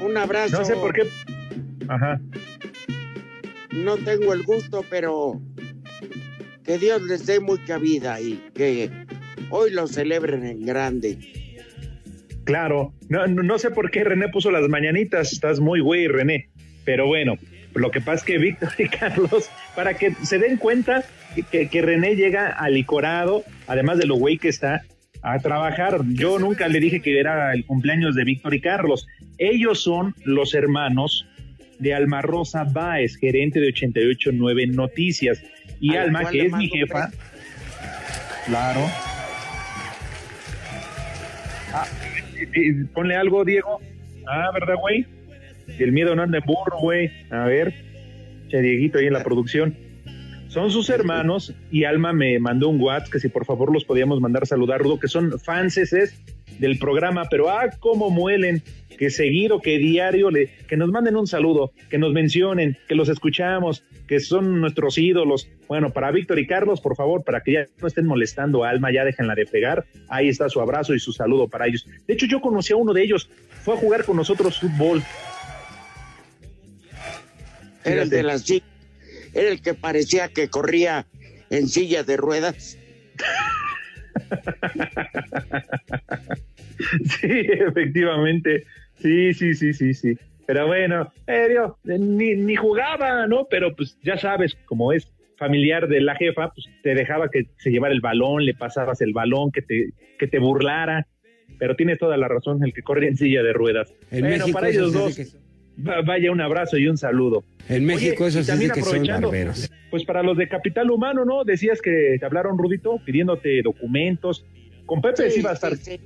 [0.00, 0.60] Un abrazo.
[0.60, 1.02] No sé por qué.
[1.88, 2.18] Ajá.
[3.72, 5.42] No tengo el gusto, pero
[6.64, 8.90] que Dios les dé mucha vida y que
[9.50, 11.41] hoy lo celebren en grande.
[12.44, 16.48] Claro, no, no, sé por qué René puso las mañanitas, estás muy güey, René.
[16.84, 17.36] Pero bueno,
[17.74, 21.04] lo que pasa es que Víctor y Carlos, para que se den cuenta
[21.50, 24.82] que, que René llega alicorado, además de lo güey que está,
[25.22, 26.00] a trabajar.
[26.08, 29.06] Yo nunca le dije que era el cumpleaños de Víctor y Carlos.
[29.38, 31.26] Ellos son los hermanos
[31.78, 35.42] de Alma Rosa Báez, gerente de 889 Noticias.
[35.80, 37.10] Y A Alma, que es mi jefa.
[38.46, 38.80] Claro.
[41.72, 41.86] Ah,
[42.94, 43.80] ponle algo, Diego.
[44.26, 45.06] Ah, ¿verdad, güey?
[45.76, 47.10] Si el miedo no anda en burro, güey.
[47.30, 47.74] A ver.
[48.48, 49.76] Che, Dieguito ahí en la producción.
[50.48, 54.20] Son sus hermanos y Alma me mandó un WhatsApp que si por favor los podíamos
[54.20, 55.94] mandar saludar, Rudo, que son fanses
[56.58, 58.62] del programa, pero ah, cómo muelen,
[58.98, 63.08] que seguido, que diario, le, que nos manden un saludo, que nos mencionen, que los
[63.08, 65.48] escuchamos, que son nuestros ídolos.
[65.66, 68.92] Bueno, para Víctor y Carlos, por favor, para que ya no estén molestando a Alma,
[68.92, 69.86] ya déjenla de pegar.
[70.08, 71.86] Ahí está su abrazo y su saludo para ellos.
[72.06, 73.28] De hecho, yo conocí a uno de ellos,
[73.62, 75.02] fue a jugar con nosotros fútbol.
[77.84, 78.44] Era el de las
[79.34, 81.06] era el que parecía que corría
[81.50, 82.78] en silla de ruedas.
[87.06, 88.64] Sí, efectivamente.
[88.96, 90.18] Sí, sí, sí, sí, sí.
[90.46, 93.46] Pero bueno, eh, digo, eh, ni, ni jugaba, ¿no?
[93.48, 97.70] Pero pues ya sabes, como es familiar de la jefa, pues te dejaba que se
[97.70, 101.06] llevara el balón, le pasabas el balón, que te, que te burlara.
[101.58, 103.92] Pero tienes toda la razón, el que corre en silla de ruedas.
[104.10, 105.36] En bueno, México para ellos dos,
[106.04, 107.44] vaya un abrazo y un saludo.
[107.68, 109.70] En México Oye, y sí que son barberos.
[109.90, 111.44] Pues para los de Capital Humano, ¿no?
[111.44, 114.44] Decías que te hablaron, Rudito, pidiéndote documentos.
[114.86, 116.00] Con Pepe sí, Sí, va a estar sí, sí.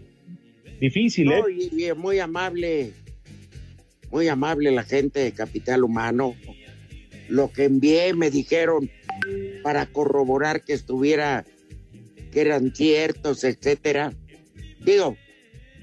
[0.81, 1.41] difícil, ¿eh?
[1.41, 2.93] No, y- y muy amable,
[4.11, 6.35] muy amable la gente de Capital Humano.
[7.29, 8.91] Lo que envié me dijeron
[9.63, 11.45] para corroborar que estuviera,
[12.33, 14.13] que eran ciertos, etcétera.
[14.85, 15.17] Digo,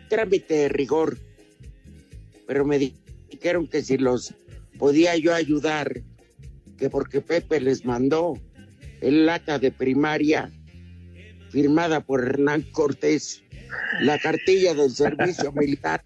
[0.09, 1.17] trámite de rigor.
[2.47, 2.93] Pero me di-
[3.33, 4.33] dijeron que si los
[4.77, 6.01] podía yo ayudar,
[6.77, 8.39] que porque Pepe les mandó
[9.01, 10.51] el acta de primaria
[11.49, 13.43] firmada por Hernán Cortés,
[14.01, 16.03] la cartilla del servicio militar,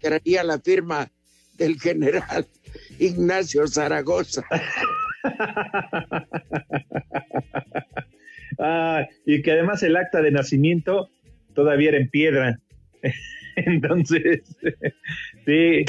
[0.00, 1.10] traía la firma
[1.56, 2.46] del general
[2.98, 4.44] Ignacio Zaragoza.
[8.60, 11.10] Ah, y que además el acta de nacimiento
[11.54, 12.58] todavía era en piedra.
[13.56, 14.42] Entonces,
[15.46, 15.84] sí.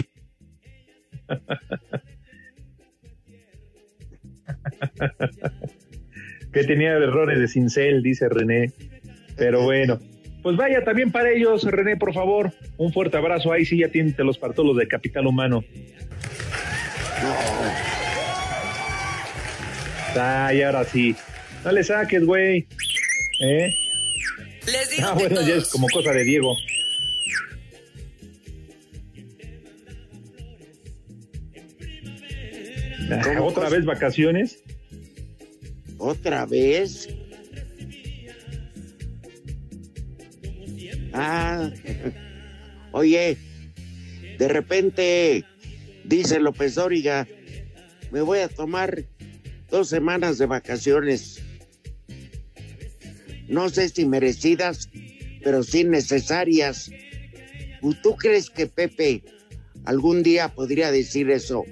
[6.53, 8.71] que tenía errores de cincel, dice René.
[9.35, 9.99] Pero bueno,
[10.41, 12.53] pues vaya también para ellos, René, por favor.
[12.77, 13.51] Un fuerte abrazo.
[13.51, 15.63] Ahí sí ya tienen los partolos de Capital Humano.
[20.17, 21.15] Ay, ahora sí.
[21.65, 22.67] No le saques, güey.
[23.41, 23.69] ¿Eh?
[24.65, 26.55] Les digo Ah, bueno, ya es como cosa de Diego.
[33.23, 33.75] ¿Cómo ¿Otra cosa?
[33.75, 34.63] vez vacaciones?
[35.97, 37.09] ¿Otra vez?
[41.13, 41.71] Ah,
[42.91, 43.37] oye,
[44.37, 45.43] de repente
[46.05, 47.27] dice López Dóriga,
[48.11, 49.05] me voy a tomar
[49.69, 51.41] dos semanas de vacaciones.
[53.47, 54.89] No sé si merecidas,
[55.43, 56.91] pero sí necesarias.
[58.03, 59.23] ¿Tú crees que Pepe
[59.89, 61.65] algún día podría decir eso?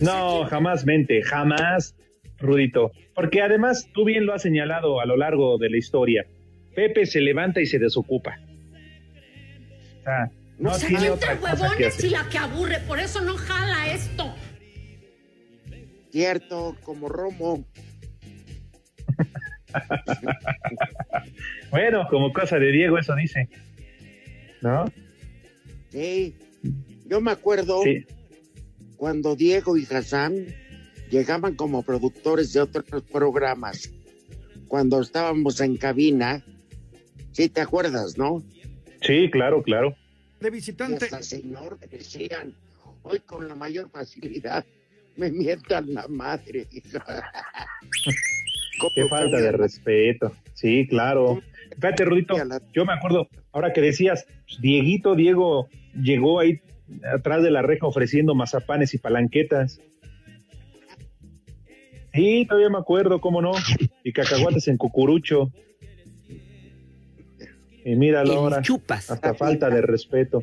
[0.00, 1.94] No, jamás mente, jamás,
[2.38, 2.92] Rudito.
[3.14, 6.26] Porque además tú bien lo has señalado a lo largo de la historia.
[6.74, 8.38] Pepe se levanta y se desocupa.
[10.00, 12.06] O sea, no se tiene otra cosa que hacer.
[12.06, 14.34] y la que aburre, por eso no jala esto.
[16.10, 17.66] Cierto, como Romo.
[21.70, 23.50] Bueno, como cosa de Diego, eso dice.
[24.66, 24.84] ¿No?
[25.90, 26.34] Sí,
[27.06, 28.04] yo me acuerdo Sí.
[28.96, 30.46] cuando Diego y Hassan
[31.08, 33.92] llegaban como productores de otros programas.
[34.66, 36.44] Cuando estábamos en cabina,
[37.30, 38.42] sí te acuerdas, ¿no?
[39.02, 39.94] Sí, claro, claro.
[40.40, 41.06] De visitante.
[41.22, 42.52] señor, decían,
[43.04, 44.66] hoy con la mayor facilidad
[45.16, 46.66] me mientan la madre.
[48.94, 50.32] Qué falta de respeto.
[50.54, 51.40] Sí, claro.
[51.76, 52.34] Fíjate, Rudito,
[52.72, 54.26] yo me acuerdo, ahora que decías,
[54.60, 56.60] Dieguito, Diego llegó ahí
[57.14, 59.80] atrás de la reja ofreciendo mazapanes y palanquetas.
[62.14, 63.52] Sí, todavía me acuerdo, cómo no.
[64.02, 65.52] Y cacahuates en cucurucho.
[67.84, 68.62] Y míralo En ahora.
[68.62, 69.10] chupas.
[69.10, 70.42] Hasta falta de respeto.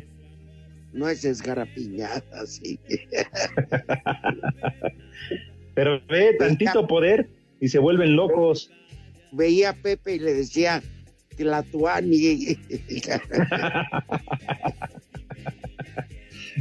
[0.93, 2.79] No es esgarapiñada, sí.
[5.73, 7.27] Pero ve tantito poder
[7.59, 8.69] y se vuelven locos.
[9.31, 10.83] Veía a Pepe y le decía,
[11.35, 12.57] Tlatuani.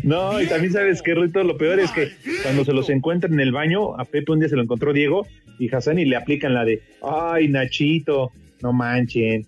[0.03, 2.11] No, y también sabes que Rito, lo peor es que
[2.43, 5.27] cuando se los encuentran en el baño, a Pepe un día se lo encontró Diego
[5.59, 9.47] y Hassan y le aplican la de, ay, Nachito, no manchen.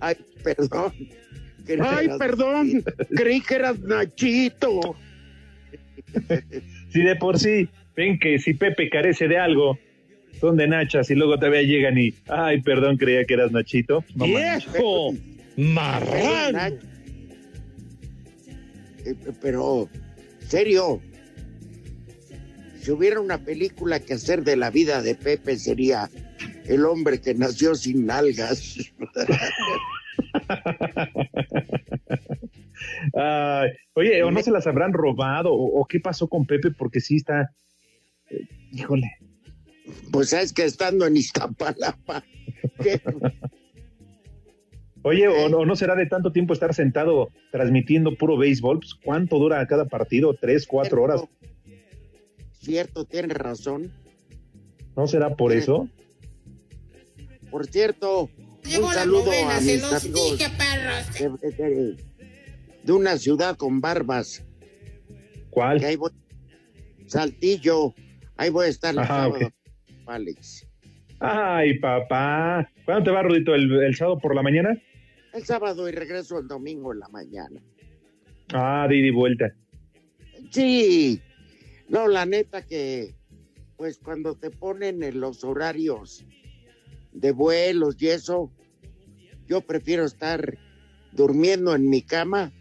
[0.00, 0.92] Ay, perdón.
[1.66, 2.84] Ay, eras- perdón.
[3.16, 4.96] Creí que eras Nachito.
[6.90, 9.78] Si de por sí, ven que si Pepe carece de algo,
[10.40, 14.04] son de nachas y luego todavía llegan y, ay, perdón, creía que eras Nachito.
[14.14, 14.24] No.
[14.24, 15.14] ¡Viejo!
[15.56, 16.78] ¡Marrán!
[19.04, 19.88] Eh, Pero,
[20.46, 21.00] serio,
[22.80, 26.10] si hubiera una película que hacer de la vida de Pepe sería
[26.64, 28.78] El hombre que nació sin nalgas.
[33.94, 37.16] Oye, o no se las habrán robado, o, o qué pasó con Pepe, porque sí
[37.16, 37.52] está,
[38.30, 39.10] eh, híjole.
[40.10, 42.24] Pues sabes que estando en Iztapalapa,
[42.82, 43.00] ¿qué?
[45.04, 48.78] Oye, o, no- será de tanto tiempo estar sentado transmitiendo puro béisbol?
[48.78, 50.34] Pues, ¿Cuánto dura cada partido?
[50.34, 51.22] ¿Tres, cuatro horas?
[52.60, 53.92] cierto, tienes razón.
[54.96, 55.88] ¿No será por eso?
[57.50, 58.30] Por cierto,
[58.64, 61.40] Llegó un la saludo novena, a se mis los amigos dije, perros.
[61.40, 61.96] de, de-
[62.84, 64.44] de una ciudad con barbas.
[65.50, 65.80] ¿Cuál?
[65.80, 66.12] Que ahí voy-
[67.06, 67.92] Saltillo.
[68.36, 69.28] Ahí voy a estar el Ajá,
[70.14, 70.66] Alex.
[71.20, 72.68] Ay, papá.
[72.84, 73.54] ¿Cuándo te va, Rudito?
[73.54, 74.76] ¿El, el sábado por la mañana?
[75.32, 77.60] El sábado y regreso el domingo en la mañana.
[78.52, 79.54] Ah, de ida y vuelta.
[80.50, 81.20] Sí,
[81.88, 83.14] no, la neta que,
[83.76, 86.26] pues cuando te ponen en los horarios
[87.12, 88.50] de vuelos y eso,
[89.46, 90.58] yo prefiero estar
[91.12, 92.52] durmiendo en mi cama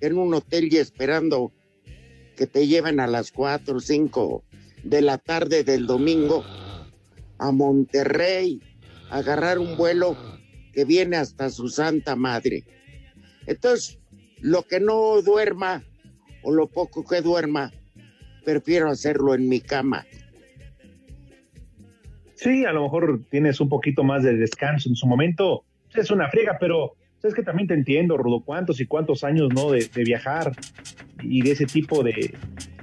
[0.00, 1.52] en un hotel y esperando
[2.36, 4.44] que te lleven a las 4 o 5
[4.82, 6.44] de la tarde del domingo
[7.44, 8.60] a Monterrey,
[9.10, 10.16] a agarrar un vuelo
[10.72, 12.64] que viene hasta su santa madre.
[13.46, 13.98] Entonces,
[14.40, 15.82] lo que no duerma
[16.42, 17.70] o lo poco que duerma,
[18.44, 20.06] prefiero hacerlo en mi cama.
[22.34, 25.64] Sí, a lo mejor tienes un poquito más de descanso en su momento.
[25.94, 29.70] Es una friega, pero es que también te entiendo, Rudo, cuántos y cuántos años, ¿no?
[29.70, 30.52] De, viajar
[31.22, 32.34] y de ese tipo de,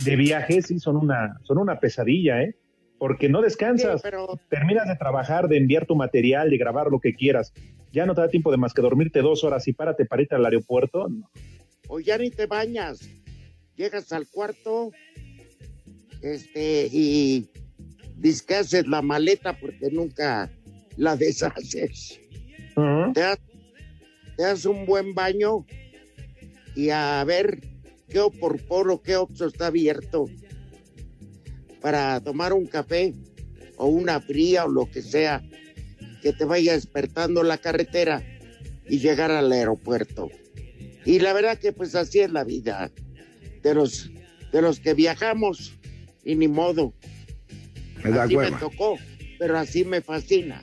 [0.03, 2.55] de viajes, sí, son una, son una pesadilla, ¿eh?
[3.01, 6.99] Porque no descansas, Sí, pero- terminas de trabajar, de enviar tu material, de grabar lo
[6.99, 7.51] que quieras.
[7.91, 10.35] Ya no te da tiempo de más que dormirte dos horas y párate para irte
[10.35, 11.09] al aeropuerto.
[11.09, 11.27] No.
[11.87, 12.99] O ya ni te bañas.
[13.75, 14.91] Llegas al cuarto
[16.21, 17.49] este, y
[18.55, 20.51] haces la maleta porque nunca
[20.95, 22.19] la deshaces.
[23.15, 23.39] te, das,
[24.37, 25.65] te das un buen baño
[26.75, 27.61] y a ver
[28.07, 30.27] qué por poro, qué opso está abierto
[31.81, 33.13] para tomar un café
[33.77, 35.43] o una fría o lo que sea
[36.21, 38.23] que te vaya despertando la carretera
[38.87, 40.29] y llegar al aeropuerto.
[41.05, 42.91] Y la verdad que pues así es la vida
[43.63, 44.11] de los
[44.51, 45.77] de los que viajamos
[46.23, 46.93] y ni modo.
[48.03, 48.51] Me da así hueva.
[48.51, 48.97] me tocó,
[49.39, 50.61] pero así me fascina.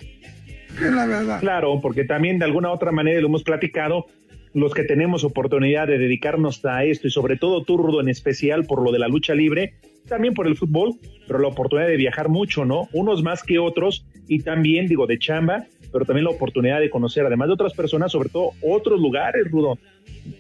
[0.80, 1.40] la verdad.
[1.40, 4.06] Claro, porque también de alguna otra manera lo hemos platicado,
[4.54, 8.64] los que tenemos oportunidad de dedicarnos a esto y sobre todo tú, Rudo, en especial
[8.64, 9.74] por lo de la lucha libre,
[10.08, 10.94] también por el fútbol,
[11.26, 12.88] pero la oportunidad de viajar mucho, ¿no?
[12.92, 17.24] Unos más que otros y también, digo, de chamba, pero también la oportunidad de conocer,
[17.26, 19.78] además de otras personas, sobre todo otros lugares, Rudo.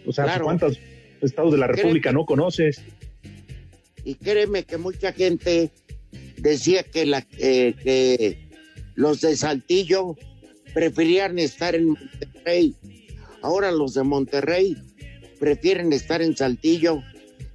[0.06, 0.44] O sea, Claro.
[0.44, 0.78] ¿cuántos
[1.20, 2.82] estados de la República no conoces?
[4.04, 5.70] Y créeme que mucha gente
[6.38, 8.48] decía que, la, eh, que
[8.94, 10.16] los de Saltillo
[10.72, 12.74] preferían estar en Monterrey.
[13.42, 14.76] Ahora los de Monterrey
[15.38, 17.02] prefieren estar en Saltillo.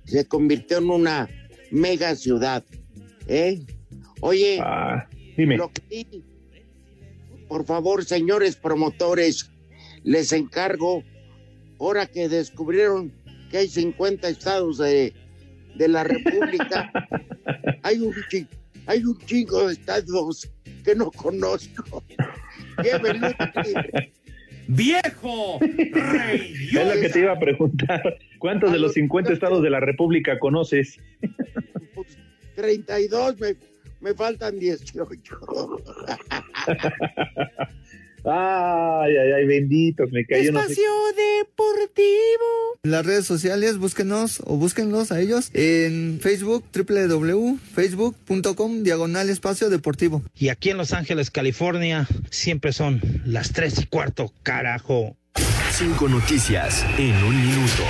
[0.05, 1.29] Se convirtió en una
[1.71, 2.63] mega ciudad.
[3.27, 3.61] ¿eh?
[4.21, 4.61] Oye,
[5.35, 5.57] dime.
[5.57, 6.23] lo que sí,
[7.47, 9.51] por favor, señores promotores,
[10.03, 11.03] les encargo,
[11.79, 13.11] ahora que descubrieron
[13.51, 15.13] que hay 50 estados de,
[15.75, 16.91] de la República,
[17.83, 18.13] hay un,
[18.85, 20.49] hay un chingo de estados
[20.83, 22.03] que no conozco.
[22.83, 23.27] Llévenlo.
[24.67, 25.59] ¡Viejo!
[26.73, 28.17] Es lo que te iba a preguntar.
[28.39, 30.99] ¿Cuántos de los 50 estados de la República conoces?
[32.55, 33.55] 32, me,
[34.01, 35.39] me faltan 18.
[38.25, 40.51] Ay, ay, ay, benditos, me cayó.
[40.51, 40.91] no sé- Espacio
[41.39, 42.79] Deportivo.
[42.83, 50.21] Las redes sociales, búsquenos o búsquenlos a ellos en Facebook, www.facebook.com, diagonal espacio deportivo.
[50.35, 55.15] Y aquí en Los Ángeles, California, siempre son las tres y cuarto, carajo.
[55.71, 57.83] Cinco noticias en un minuto.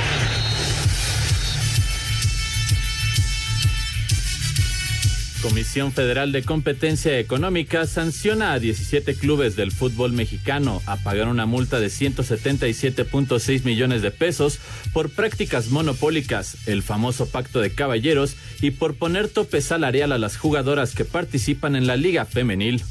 [5.44, 11.46] Comisión Federal de Competencia Económica sanciona a 17 clubes del fútbol mexicano a pagar una
[11.46, 14.60] multa de 177.6 millones de pesos
[14.94, 20.38] por prácticas monopólicas, el famoso pacto de caballeros y por poner tope salarial a las
[20.38, 22.82] jugadoras que participan en la Liga Femenil.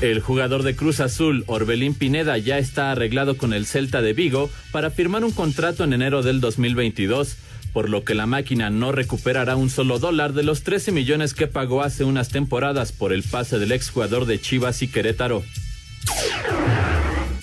[0.00, 4.48] El jugador de Cruz Azul, Orbelín Pineda, ya está arreglado con el Celta de Vigo
[4.70, 7.36] para firmar un contrato en enero del 2022,
[7.76, 11.46] por lo que la máquina no recuperará un solo dólar de los 13 millones que
[11.46, 15.42] pagó hace unas temporadas por el pase del exjugador de Chivas y Querétaro.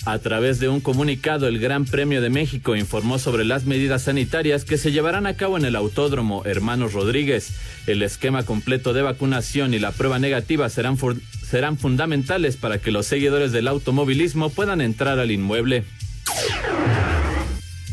[0.04, 4.64] A través de un comunicado, el Gran Premio de México informó sobre las medidas sanitarias
[4.64, 7.52] que se llevarán a cabo en el Autódromo Hermanos Rodríguez.
[7.86, 10.98] El esquema completo de vacunación y la prueba negativa serán,
[11.48, 15.84] serán fundamentales para que los seguidores del automovilismo puedan entrar al inmueble.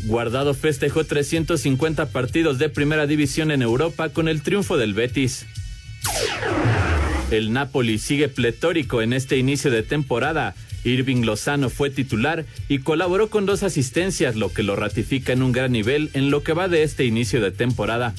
[0.04, 5.46] Guardado festejó 350 partidos de primera división en Europa con el triunfo del Betis.
[7.30, 10.54] El Napoli sigue pletórico en este inicio de temporada.
[10.84, 15.52] Irving Lozano fue titular y colaboró con dos asistencias, lo que lo ratifica en un
[15.52, 18.14] gran nivel en lo que va de este inicio de temporada.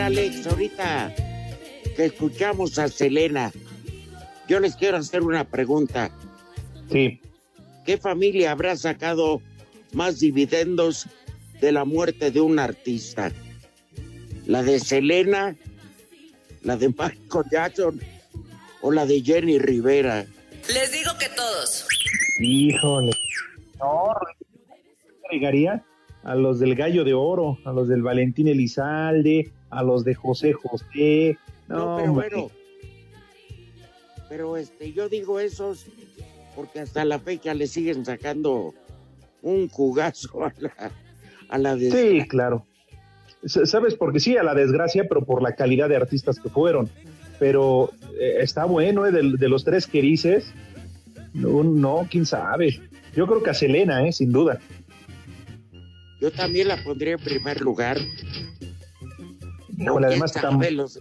[0.00, 1.14] Alex, ahorita
[1.94, 3.52] que escuchamos a Selena,
[4.48, 6.10] yo les quiero hacer una pregunta.
[6.90, 7.20] Sí.
[7.84, 9.42] ¿Qué familia habrá sacado
[9.92, 11.06] más dividendos
[11.60, 13.30] de la muerte de un artista?
[14.46, 15.56] ¿La de Selena?
[16.62, 18.00] ¿La de Michael Jackson?
[18.80, 20.24] ¿O la de Jenny Rivera?
[20.74, 21.86] Les digo que todos.
[22.40, 23.12] Híjole.
[23.78, 24.14] No,
[25.26, 25.84] agregaría
[26.22, 30.52] a los del Gallo de Oro, a los del Valentín Elizalde, a los de José
[30.52, 31.38] José.
[31.68, 32.28] No, No, pero hombre.
[32.30, 32.50] bueno.
[34.28, 35.86] Pero este, yo digo esos
[36.54, 38.74] porque hasta la fecha le siguen sacando
[39.42, 40.92] un jugazo a la,
[41.48, 42.66] a la de Sí, claro.
[43.44, 43.94] ¿Sabes?
[43.94, 46.90] Porque sí, a la desgracia, pero por la calidad de artistas que fueron.
[47.38, 47.90] Pero
[48.20, 49.12] eh, está bueno, ¿eh?
[49.12, 50.52] De, de los tres que dices,
[51.32, 52.78] no, no, quién sabe.
[53.16, 54.12] Yo creo que a Selena, ¿eh?
[54.12, 54.60] Sin duda.
[56.20, 57.96] Yo también la pondría en primer lugar.
[59.80, 60.72] Híjole, ¿Quién además sabe estamos.
[60.72, 61.00] los-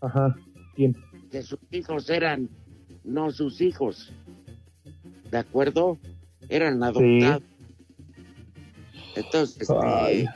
[0.00, 0.36] Ajá.
[0.74, 0.96] ¿Quién?
[1.30, 2.48] que sus hijos eran
[3.04, 4.12] no sus hijos.
[5.30, 5.98] ¿De acuerdo?
[6.50, 7.42] Eran adoptados.
[9.16, 10.26] Entonces, Ay.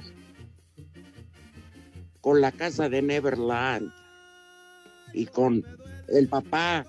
[2.21, 3.91] con la casa de Neverland
[5.13, 5.63] y con
[6.09, 6.87] el papá,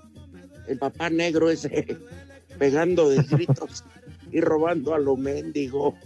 [0.67, 1.97] el papá negro ese
[2.59, 3.83] pegando de gritos
[4.31, 5.95] y robando a lo mendigo.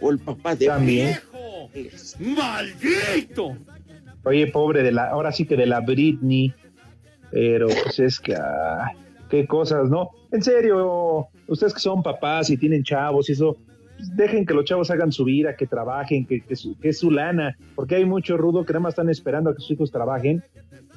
[0.00, 1.16] O el papá de También.
[2.20, 3.56] ¡Maldito!
[4.24, 6.52] Oye, pobre de la, ahora sí que de la Britney.
[7.30, 8.92] Pero pues es que, ah,
[9.28, 10.10] qué cosas, ¿no?
[10.30, 13.56] En serio, ustedes que son papás y tienen chavos y eso,
[13.96, 16.98] pues, dejen que los chavos hagan su vida, que trabajen, que, que, su- que es
[17.00, 19.90] su lana, porque hay mucho rudo que nada más están esperando a que sus hijos
[19.90, 20.44] trabajen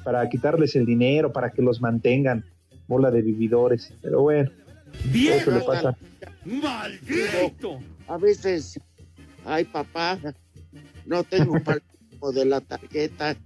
[0.04, 2.44] para quitarles el dinero, para que los mantengan,
[2.86, 3.92] bola de vividores.
[4.00, 4.50] Pero bueno,
[5.12, 5.96] eso le pasa.
[6.44, 7.78] ¡Maldito!
[8.06, 8.78] A veces,
[9.44, 10.18] ay papá,
[11.08, 11.80] no tengo para
[12.34, 13.36] de la tarjeta.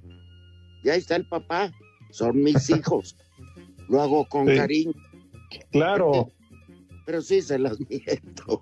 [0.82, 1.70] Y ahí está el papá,
[2.10, 3.16] son mis hijos.
[3.88, 4.56] Lo hago con Sí.
[4.56, 4.92] cariño,
[5.70, 6.30] Claro,
[7.06, 8.60] pero sí se las miento.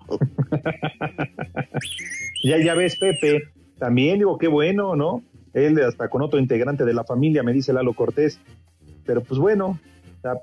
[2.43, 3.43] ya, ya ves, Pepe,
[3.79, 5.23] también digo, qué bueno, ¿no?
[5.53, 8.39] Él hasta con otro integrante de la familia, me dice Lalo Cortés.
[9.05, 9.79] Pero pues bueno,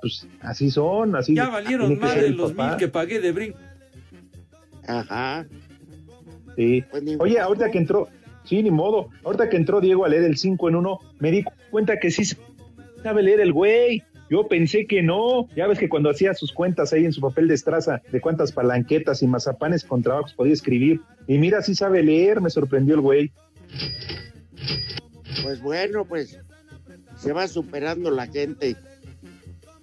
[0.01, 1.33] pues así son, así.
[1.33, 2.69] Ya valieron más de los papá.
[2.69, 3.57] mil que pagué de brinco.
[4.87, 5.45] Ajá.
[6.55, 6.83] Sí.
[6.89, 8.09] Pues Oye, ahorita que entró,
[8.49, 11.45] sí, ni modo, ahorita que entró Diego a leer el 5 en 1, me di
[11.69, 12.23] cuenta que sí
[13.03, 14.03] sabe leer el güey.
[14.29, 15.47] Yo pensé que no.
[15.55, 18.51] Ya ves que cuando hacía sus cuentas ahí en su papel de estraza de cuántas
[18.51, 21.01] palanquetas y mazapanes con trabajos podía escribir.
[21.27, 23.31] Y mira, sí sabe leer, me sorprendió el güey.
[25.43, 26.39] Pues bueno, pues
[27.15, 28.75] se va superando la gente.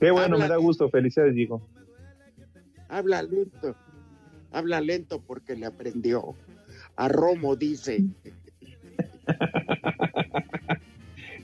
[0.01, 0.89] Qué bueno, Habla me da gusto.
[0.89, 1.61] Felicidades, Diego.
[2.89, 3.75] Habla lento,
[4.53, 6.35] habla lento porque le aprendió.
[6.95, 8.05] a Romo, dice.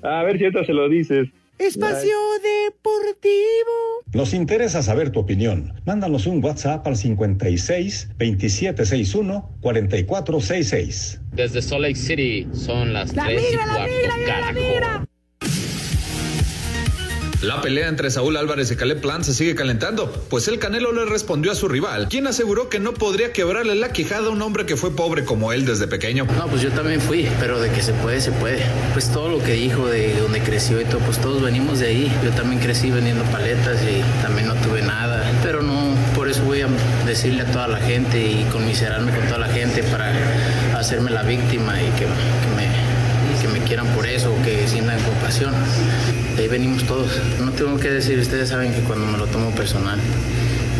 [0.02, 1.28] A ver si ahorita se lo dices.
[1.58, 4.02] Espacio Deportivo.
[4.14, 5.74] Nos interesa saber tu opinión.
[5.86, 11.20] Mándanos un WhatsApp al 56 2761 4466.
[11.32, 14.52] Desde Salt Lake City son las La 3 migra, y la cuarto, migra, la carajo.
[14.54, 15.06] migra.
[17.42, 21.04] La pelea entre Saúl Álvarez y Caleb Plant se sigue calentando, pues el Canelo le
[21.06, 24.64] respondió a su rival, quien aseguró que no podría quebrarle la quijada a un hombre
[24.64, 26.24] que fue pobre como él desde pequeño.
[26.38, 28.62] No, pues yo también fui, pero de que se puede, se puede.
[28.92, 32.12] Pues todo lo que dijo de donde creció y todo, pues todos venimos de ahí.
[32.22, 36.60] Yo también crecí vendiendo paletas y también no tuve nada, pero no, por eso voy
[36.60, 36.68] a
[37.06, 40.12] decirle a toda la gente y conmiserarme con toda la gente para
[40.78, 42.81] hacerme la víctima y que, que me
[43.42, 45.52] que me quieran por eso, que sientan compasión.
[46.36, 47.10] De ahí venimos todos.
[47.40, 49.98] No tengo que decir, ustedes saben que cuando me lo tomo personal,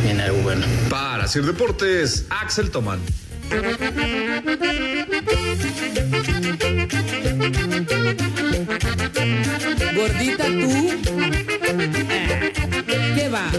[0.04, 0.64] viene algo bueno.
[0.88, 3.00] Para Sir Deportes, Axel Toman.
[9.96, 10.90] Gordita tú.
[13.16, 13.50] ¿Qué va?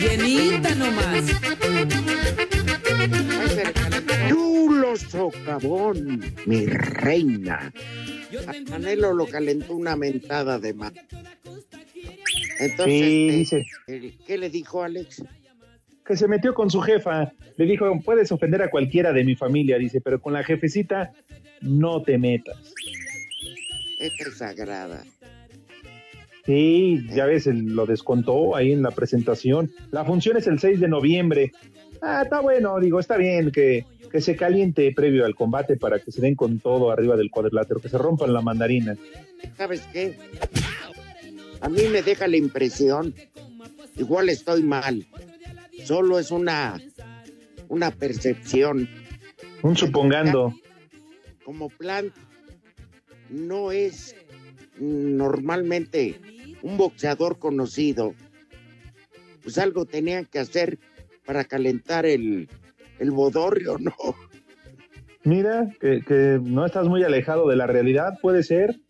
[0.00, 1.24] Llenita nomás.
[6.46, 7.72] Mi reina.
[8.46, 10.92] A Canelo lo calentó una mentada de más.
[12.58, 13.60] Entonces, Sí, este,
[13.96, 14.16] dice.
[14.26, 15.24] ¿qué le dijo Alex?
[16.04, 17.32] Que se metió con su jefa.
[17.56, 21.12] Le dijo, puedes ofender a cualquiera de mi familia, dice, pero con la jefecita
[21.60, 22.74] no te metas.
[23.98, 25.04] Esta es sagrada.
[26.44, 29.70] Sí, ya ves, lo descontó ahí en la presentación.
[29.92, 31.52] La función es el 6 de noviembre.
[32.00, 36.12] Ah, está bueno, digo, está bien que, que se caliente previo al combate para que
[36.12, 38.94] se den con todo arriba del cuadrilátero, que se rompan la mandarina.
[39.56, 40.18] ¿Sabes qué?
[41.62, 43.14] A mí me deja la impresión,
[43.96, 45.06] igual estoy mal,
[45.84, 46.78] solo es una,
[47.68, 48.86] una percepción.
[49.62, 50.54] Un supongando.
[51.42, 52.12] Como plan,
[53.30, 54.14] no es
[54.78, 56.20] normalmente
[56.60, 58.14] un boxeador conocido.
[59.42, 60.78] Pues algo tenían que hacer
[61.24, 62.48] para calentar el,
[63.02, 63.92] el bodorrio, ¿no?
[65.24, 68.80] Mira, que, que no estás muy alejado de la realidad, puede ser.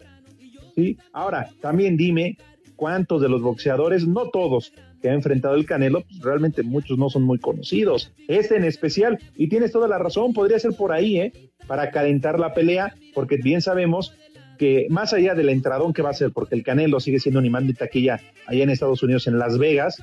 [0.74, 0.98] Sí.
[1.12, 2.36] Ahora, también dime
[2.76, 7.10] cuántos de los boxeadores, no todos, que ha enfrentado el Canelo, pues realmente muchos no
[7.10, 8.12] son muy conocidos.
[8.28, 11.32] Este en especial, y tienes toda la razón, podría ser por ahí, ¿eh?
[11.66, 14.14] Para calentar la pelea, porque bien sabemos
[14.58, 17.46] que más allá del entradón que va a ser, porque el Canelo sigue siendo un
[17.46, 20.02] imán de taquilla allá en Estados Unidos, en Las Vegas,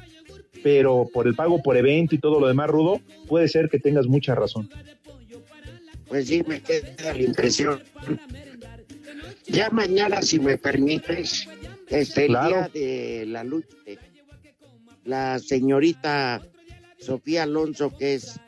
[0.63, 4.07] pero por el pago por evento y todo lo demás rudo, puede ser que tengas
[4.07, 4.69] mucha razón.
[6.07, 7.81] Pues sí, me queda la impresión.
[9.47, 11.47] Ya mañana, si me permites,
[11.87, 13.75] este, el día de la lucha,
[15.05, 16.41] la señorita
[16.99, 18.39] Sofía Alonso, que es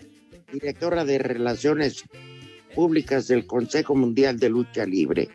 [0.52, 2.04] directora de Relaciones
[2.76, 5.30] Públicas del Consejo Mundial de Lucha Libre,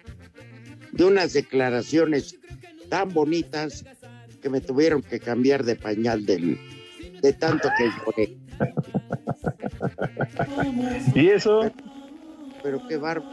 [0.92, 2.38] de unas declaraciones
[2.88, 3.84] tan bonitas
[4.46, 6.56] que me tuvieron que cambiar de pañal del,
[7.20, 8.36] de tanto que lloré.
[11.16, 11.68] ¿Y eso?
[12.62, 13.28] Pero qué bárbaro.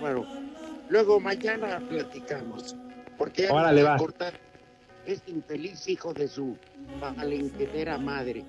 [0.00, 0.24] Bueno,
[0.88, 2.76] luego mañana platicamos.
[3.18, 3.94] Porque Órale, me va.
[3.96, 4.34] a cortar
[5.06, 6.56] este infeliz hijo de su
[7.00, 8.44] palenquetera madre.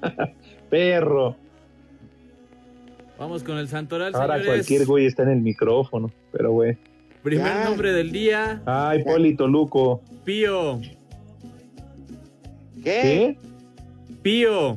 [0.70, 1.34] Perro.
[3.18, 4.46] Vamos con el Santoral, Ahora señores.
[4.46, 6.78] cualquier güey está en el micrófono, pero güey.
[7.24, 7.64] Primer Ya.
[7.64, 10.02] nombre del día, Ay, Polito Luco.
[10.26, 10.82] Pío.
[12.82, 13.38] ¿Qué?
[14.22, 14.76] Pío.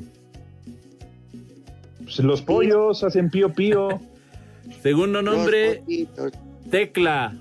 [2.04, 4.00] Pues los pollos hacen pío pío.
[4.84, 5.84] Segundo nombre,
[6.70, 7.36] Tecla.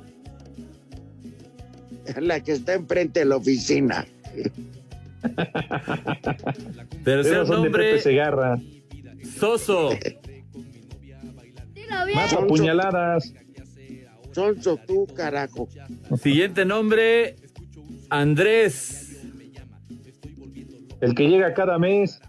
[2.19, 4.07] La que está enfrente de la oficina.
[7.05, 8.59] Tercer nombre, Segarra.
[9.39, 9.91] Soso.
[12.15, 13.35] Más apuñaladas.
[14.33, 15.69] Sonso tú, carajo.
[16.23, 17.37] Siguiente nombre,
[18.11, 19.21] Andrés.
[21.01, 22.21] El que llega cada mes.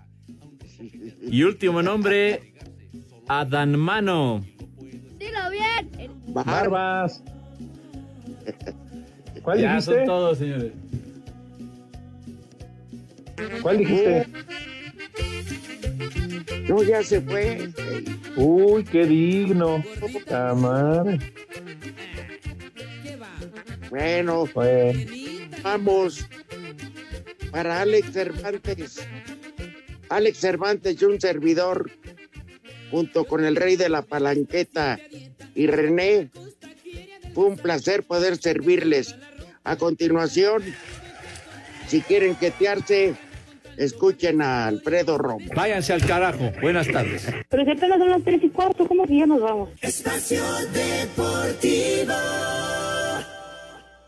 [1.22, 2.54] Y último nombre,
[3.28, 4.46] Adanmano.
[5.18, 6.12] Dilo bien.
[6.28, 7.24] Barbas.
[9.44, 9.96] ¿Cuál ya dijiste?
[9.96, 10.72] son todos, señores.
[13.62, 14.28] ¿Cuál dijiste?
[16.68, 17.70] No, ya se fue.
[18.36, 19.84] Uy, qué digno.
[20.30, 21.20] La madre.
[23.90, 25.00] Bueno, Bueno.
[25.62, 26.26] Vamos
[27.52, 29.08] para Alex Cervantes.
[30.10, 31.92] Alex Cervantes y un servidor,
[32.92, 35.00] junto con el rey de la palanqueta
[35.56, 36.30] y René.
[37.34, 39.16] Fue un placer poder servirles.
[39.64, 40.64] A continuación,
[41.88, 43.16] si quieren quetearse,
[43.78, 45.46] escuchen a Alfredo Romo.
[45.56, 46.52] Váyanse al carajo.
[46.62, 47.28] Buenas tardes.
[47.50, 49.70] Pero si apenas son las tres y cuarto, ¿cómo que ya nos vamos?
[49.82, 50.44] Espacio
[50.74, 52.14] Deportivo.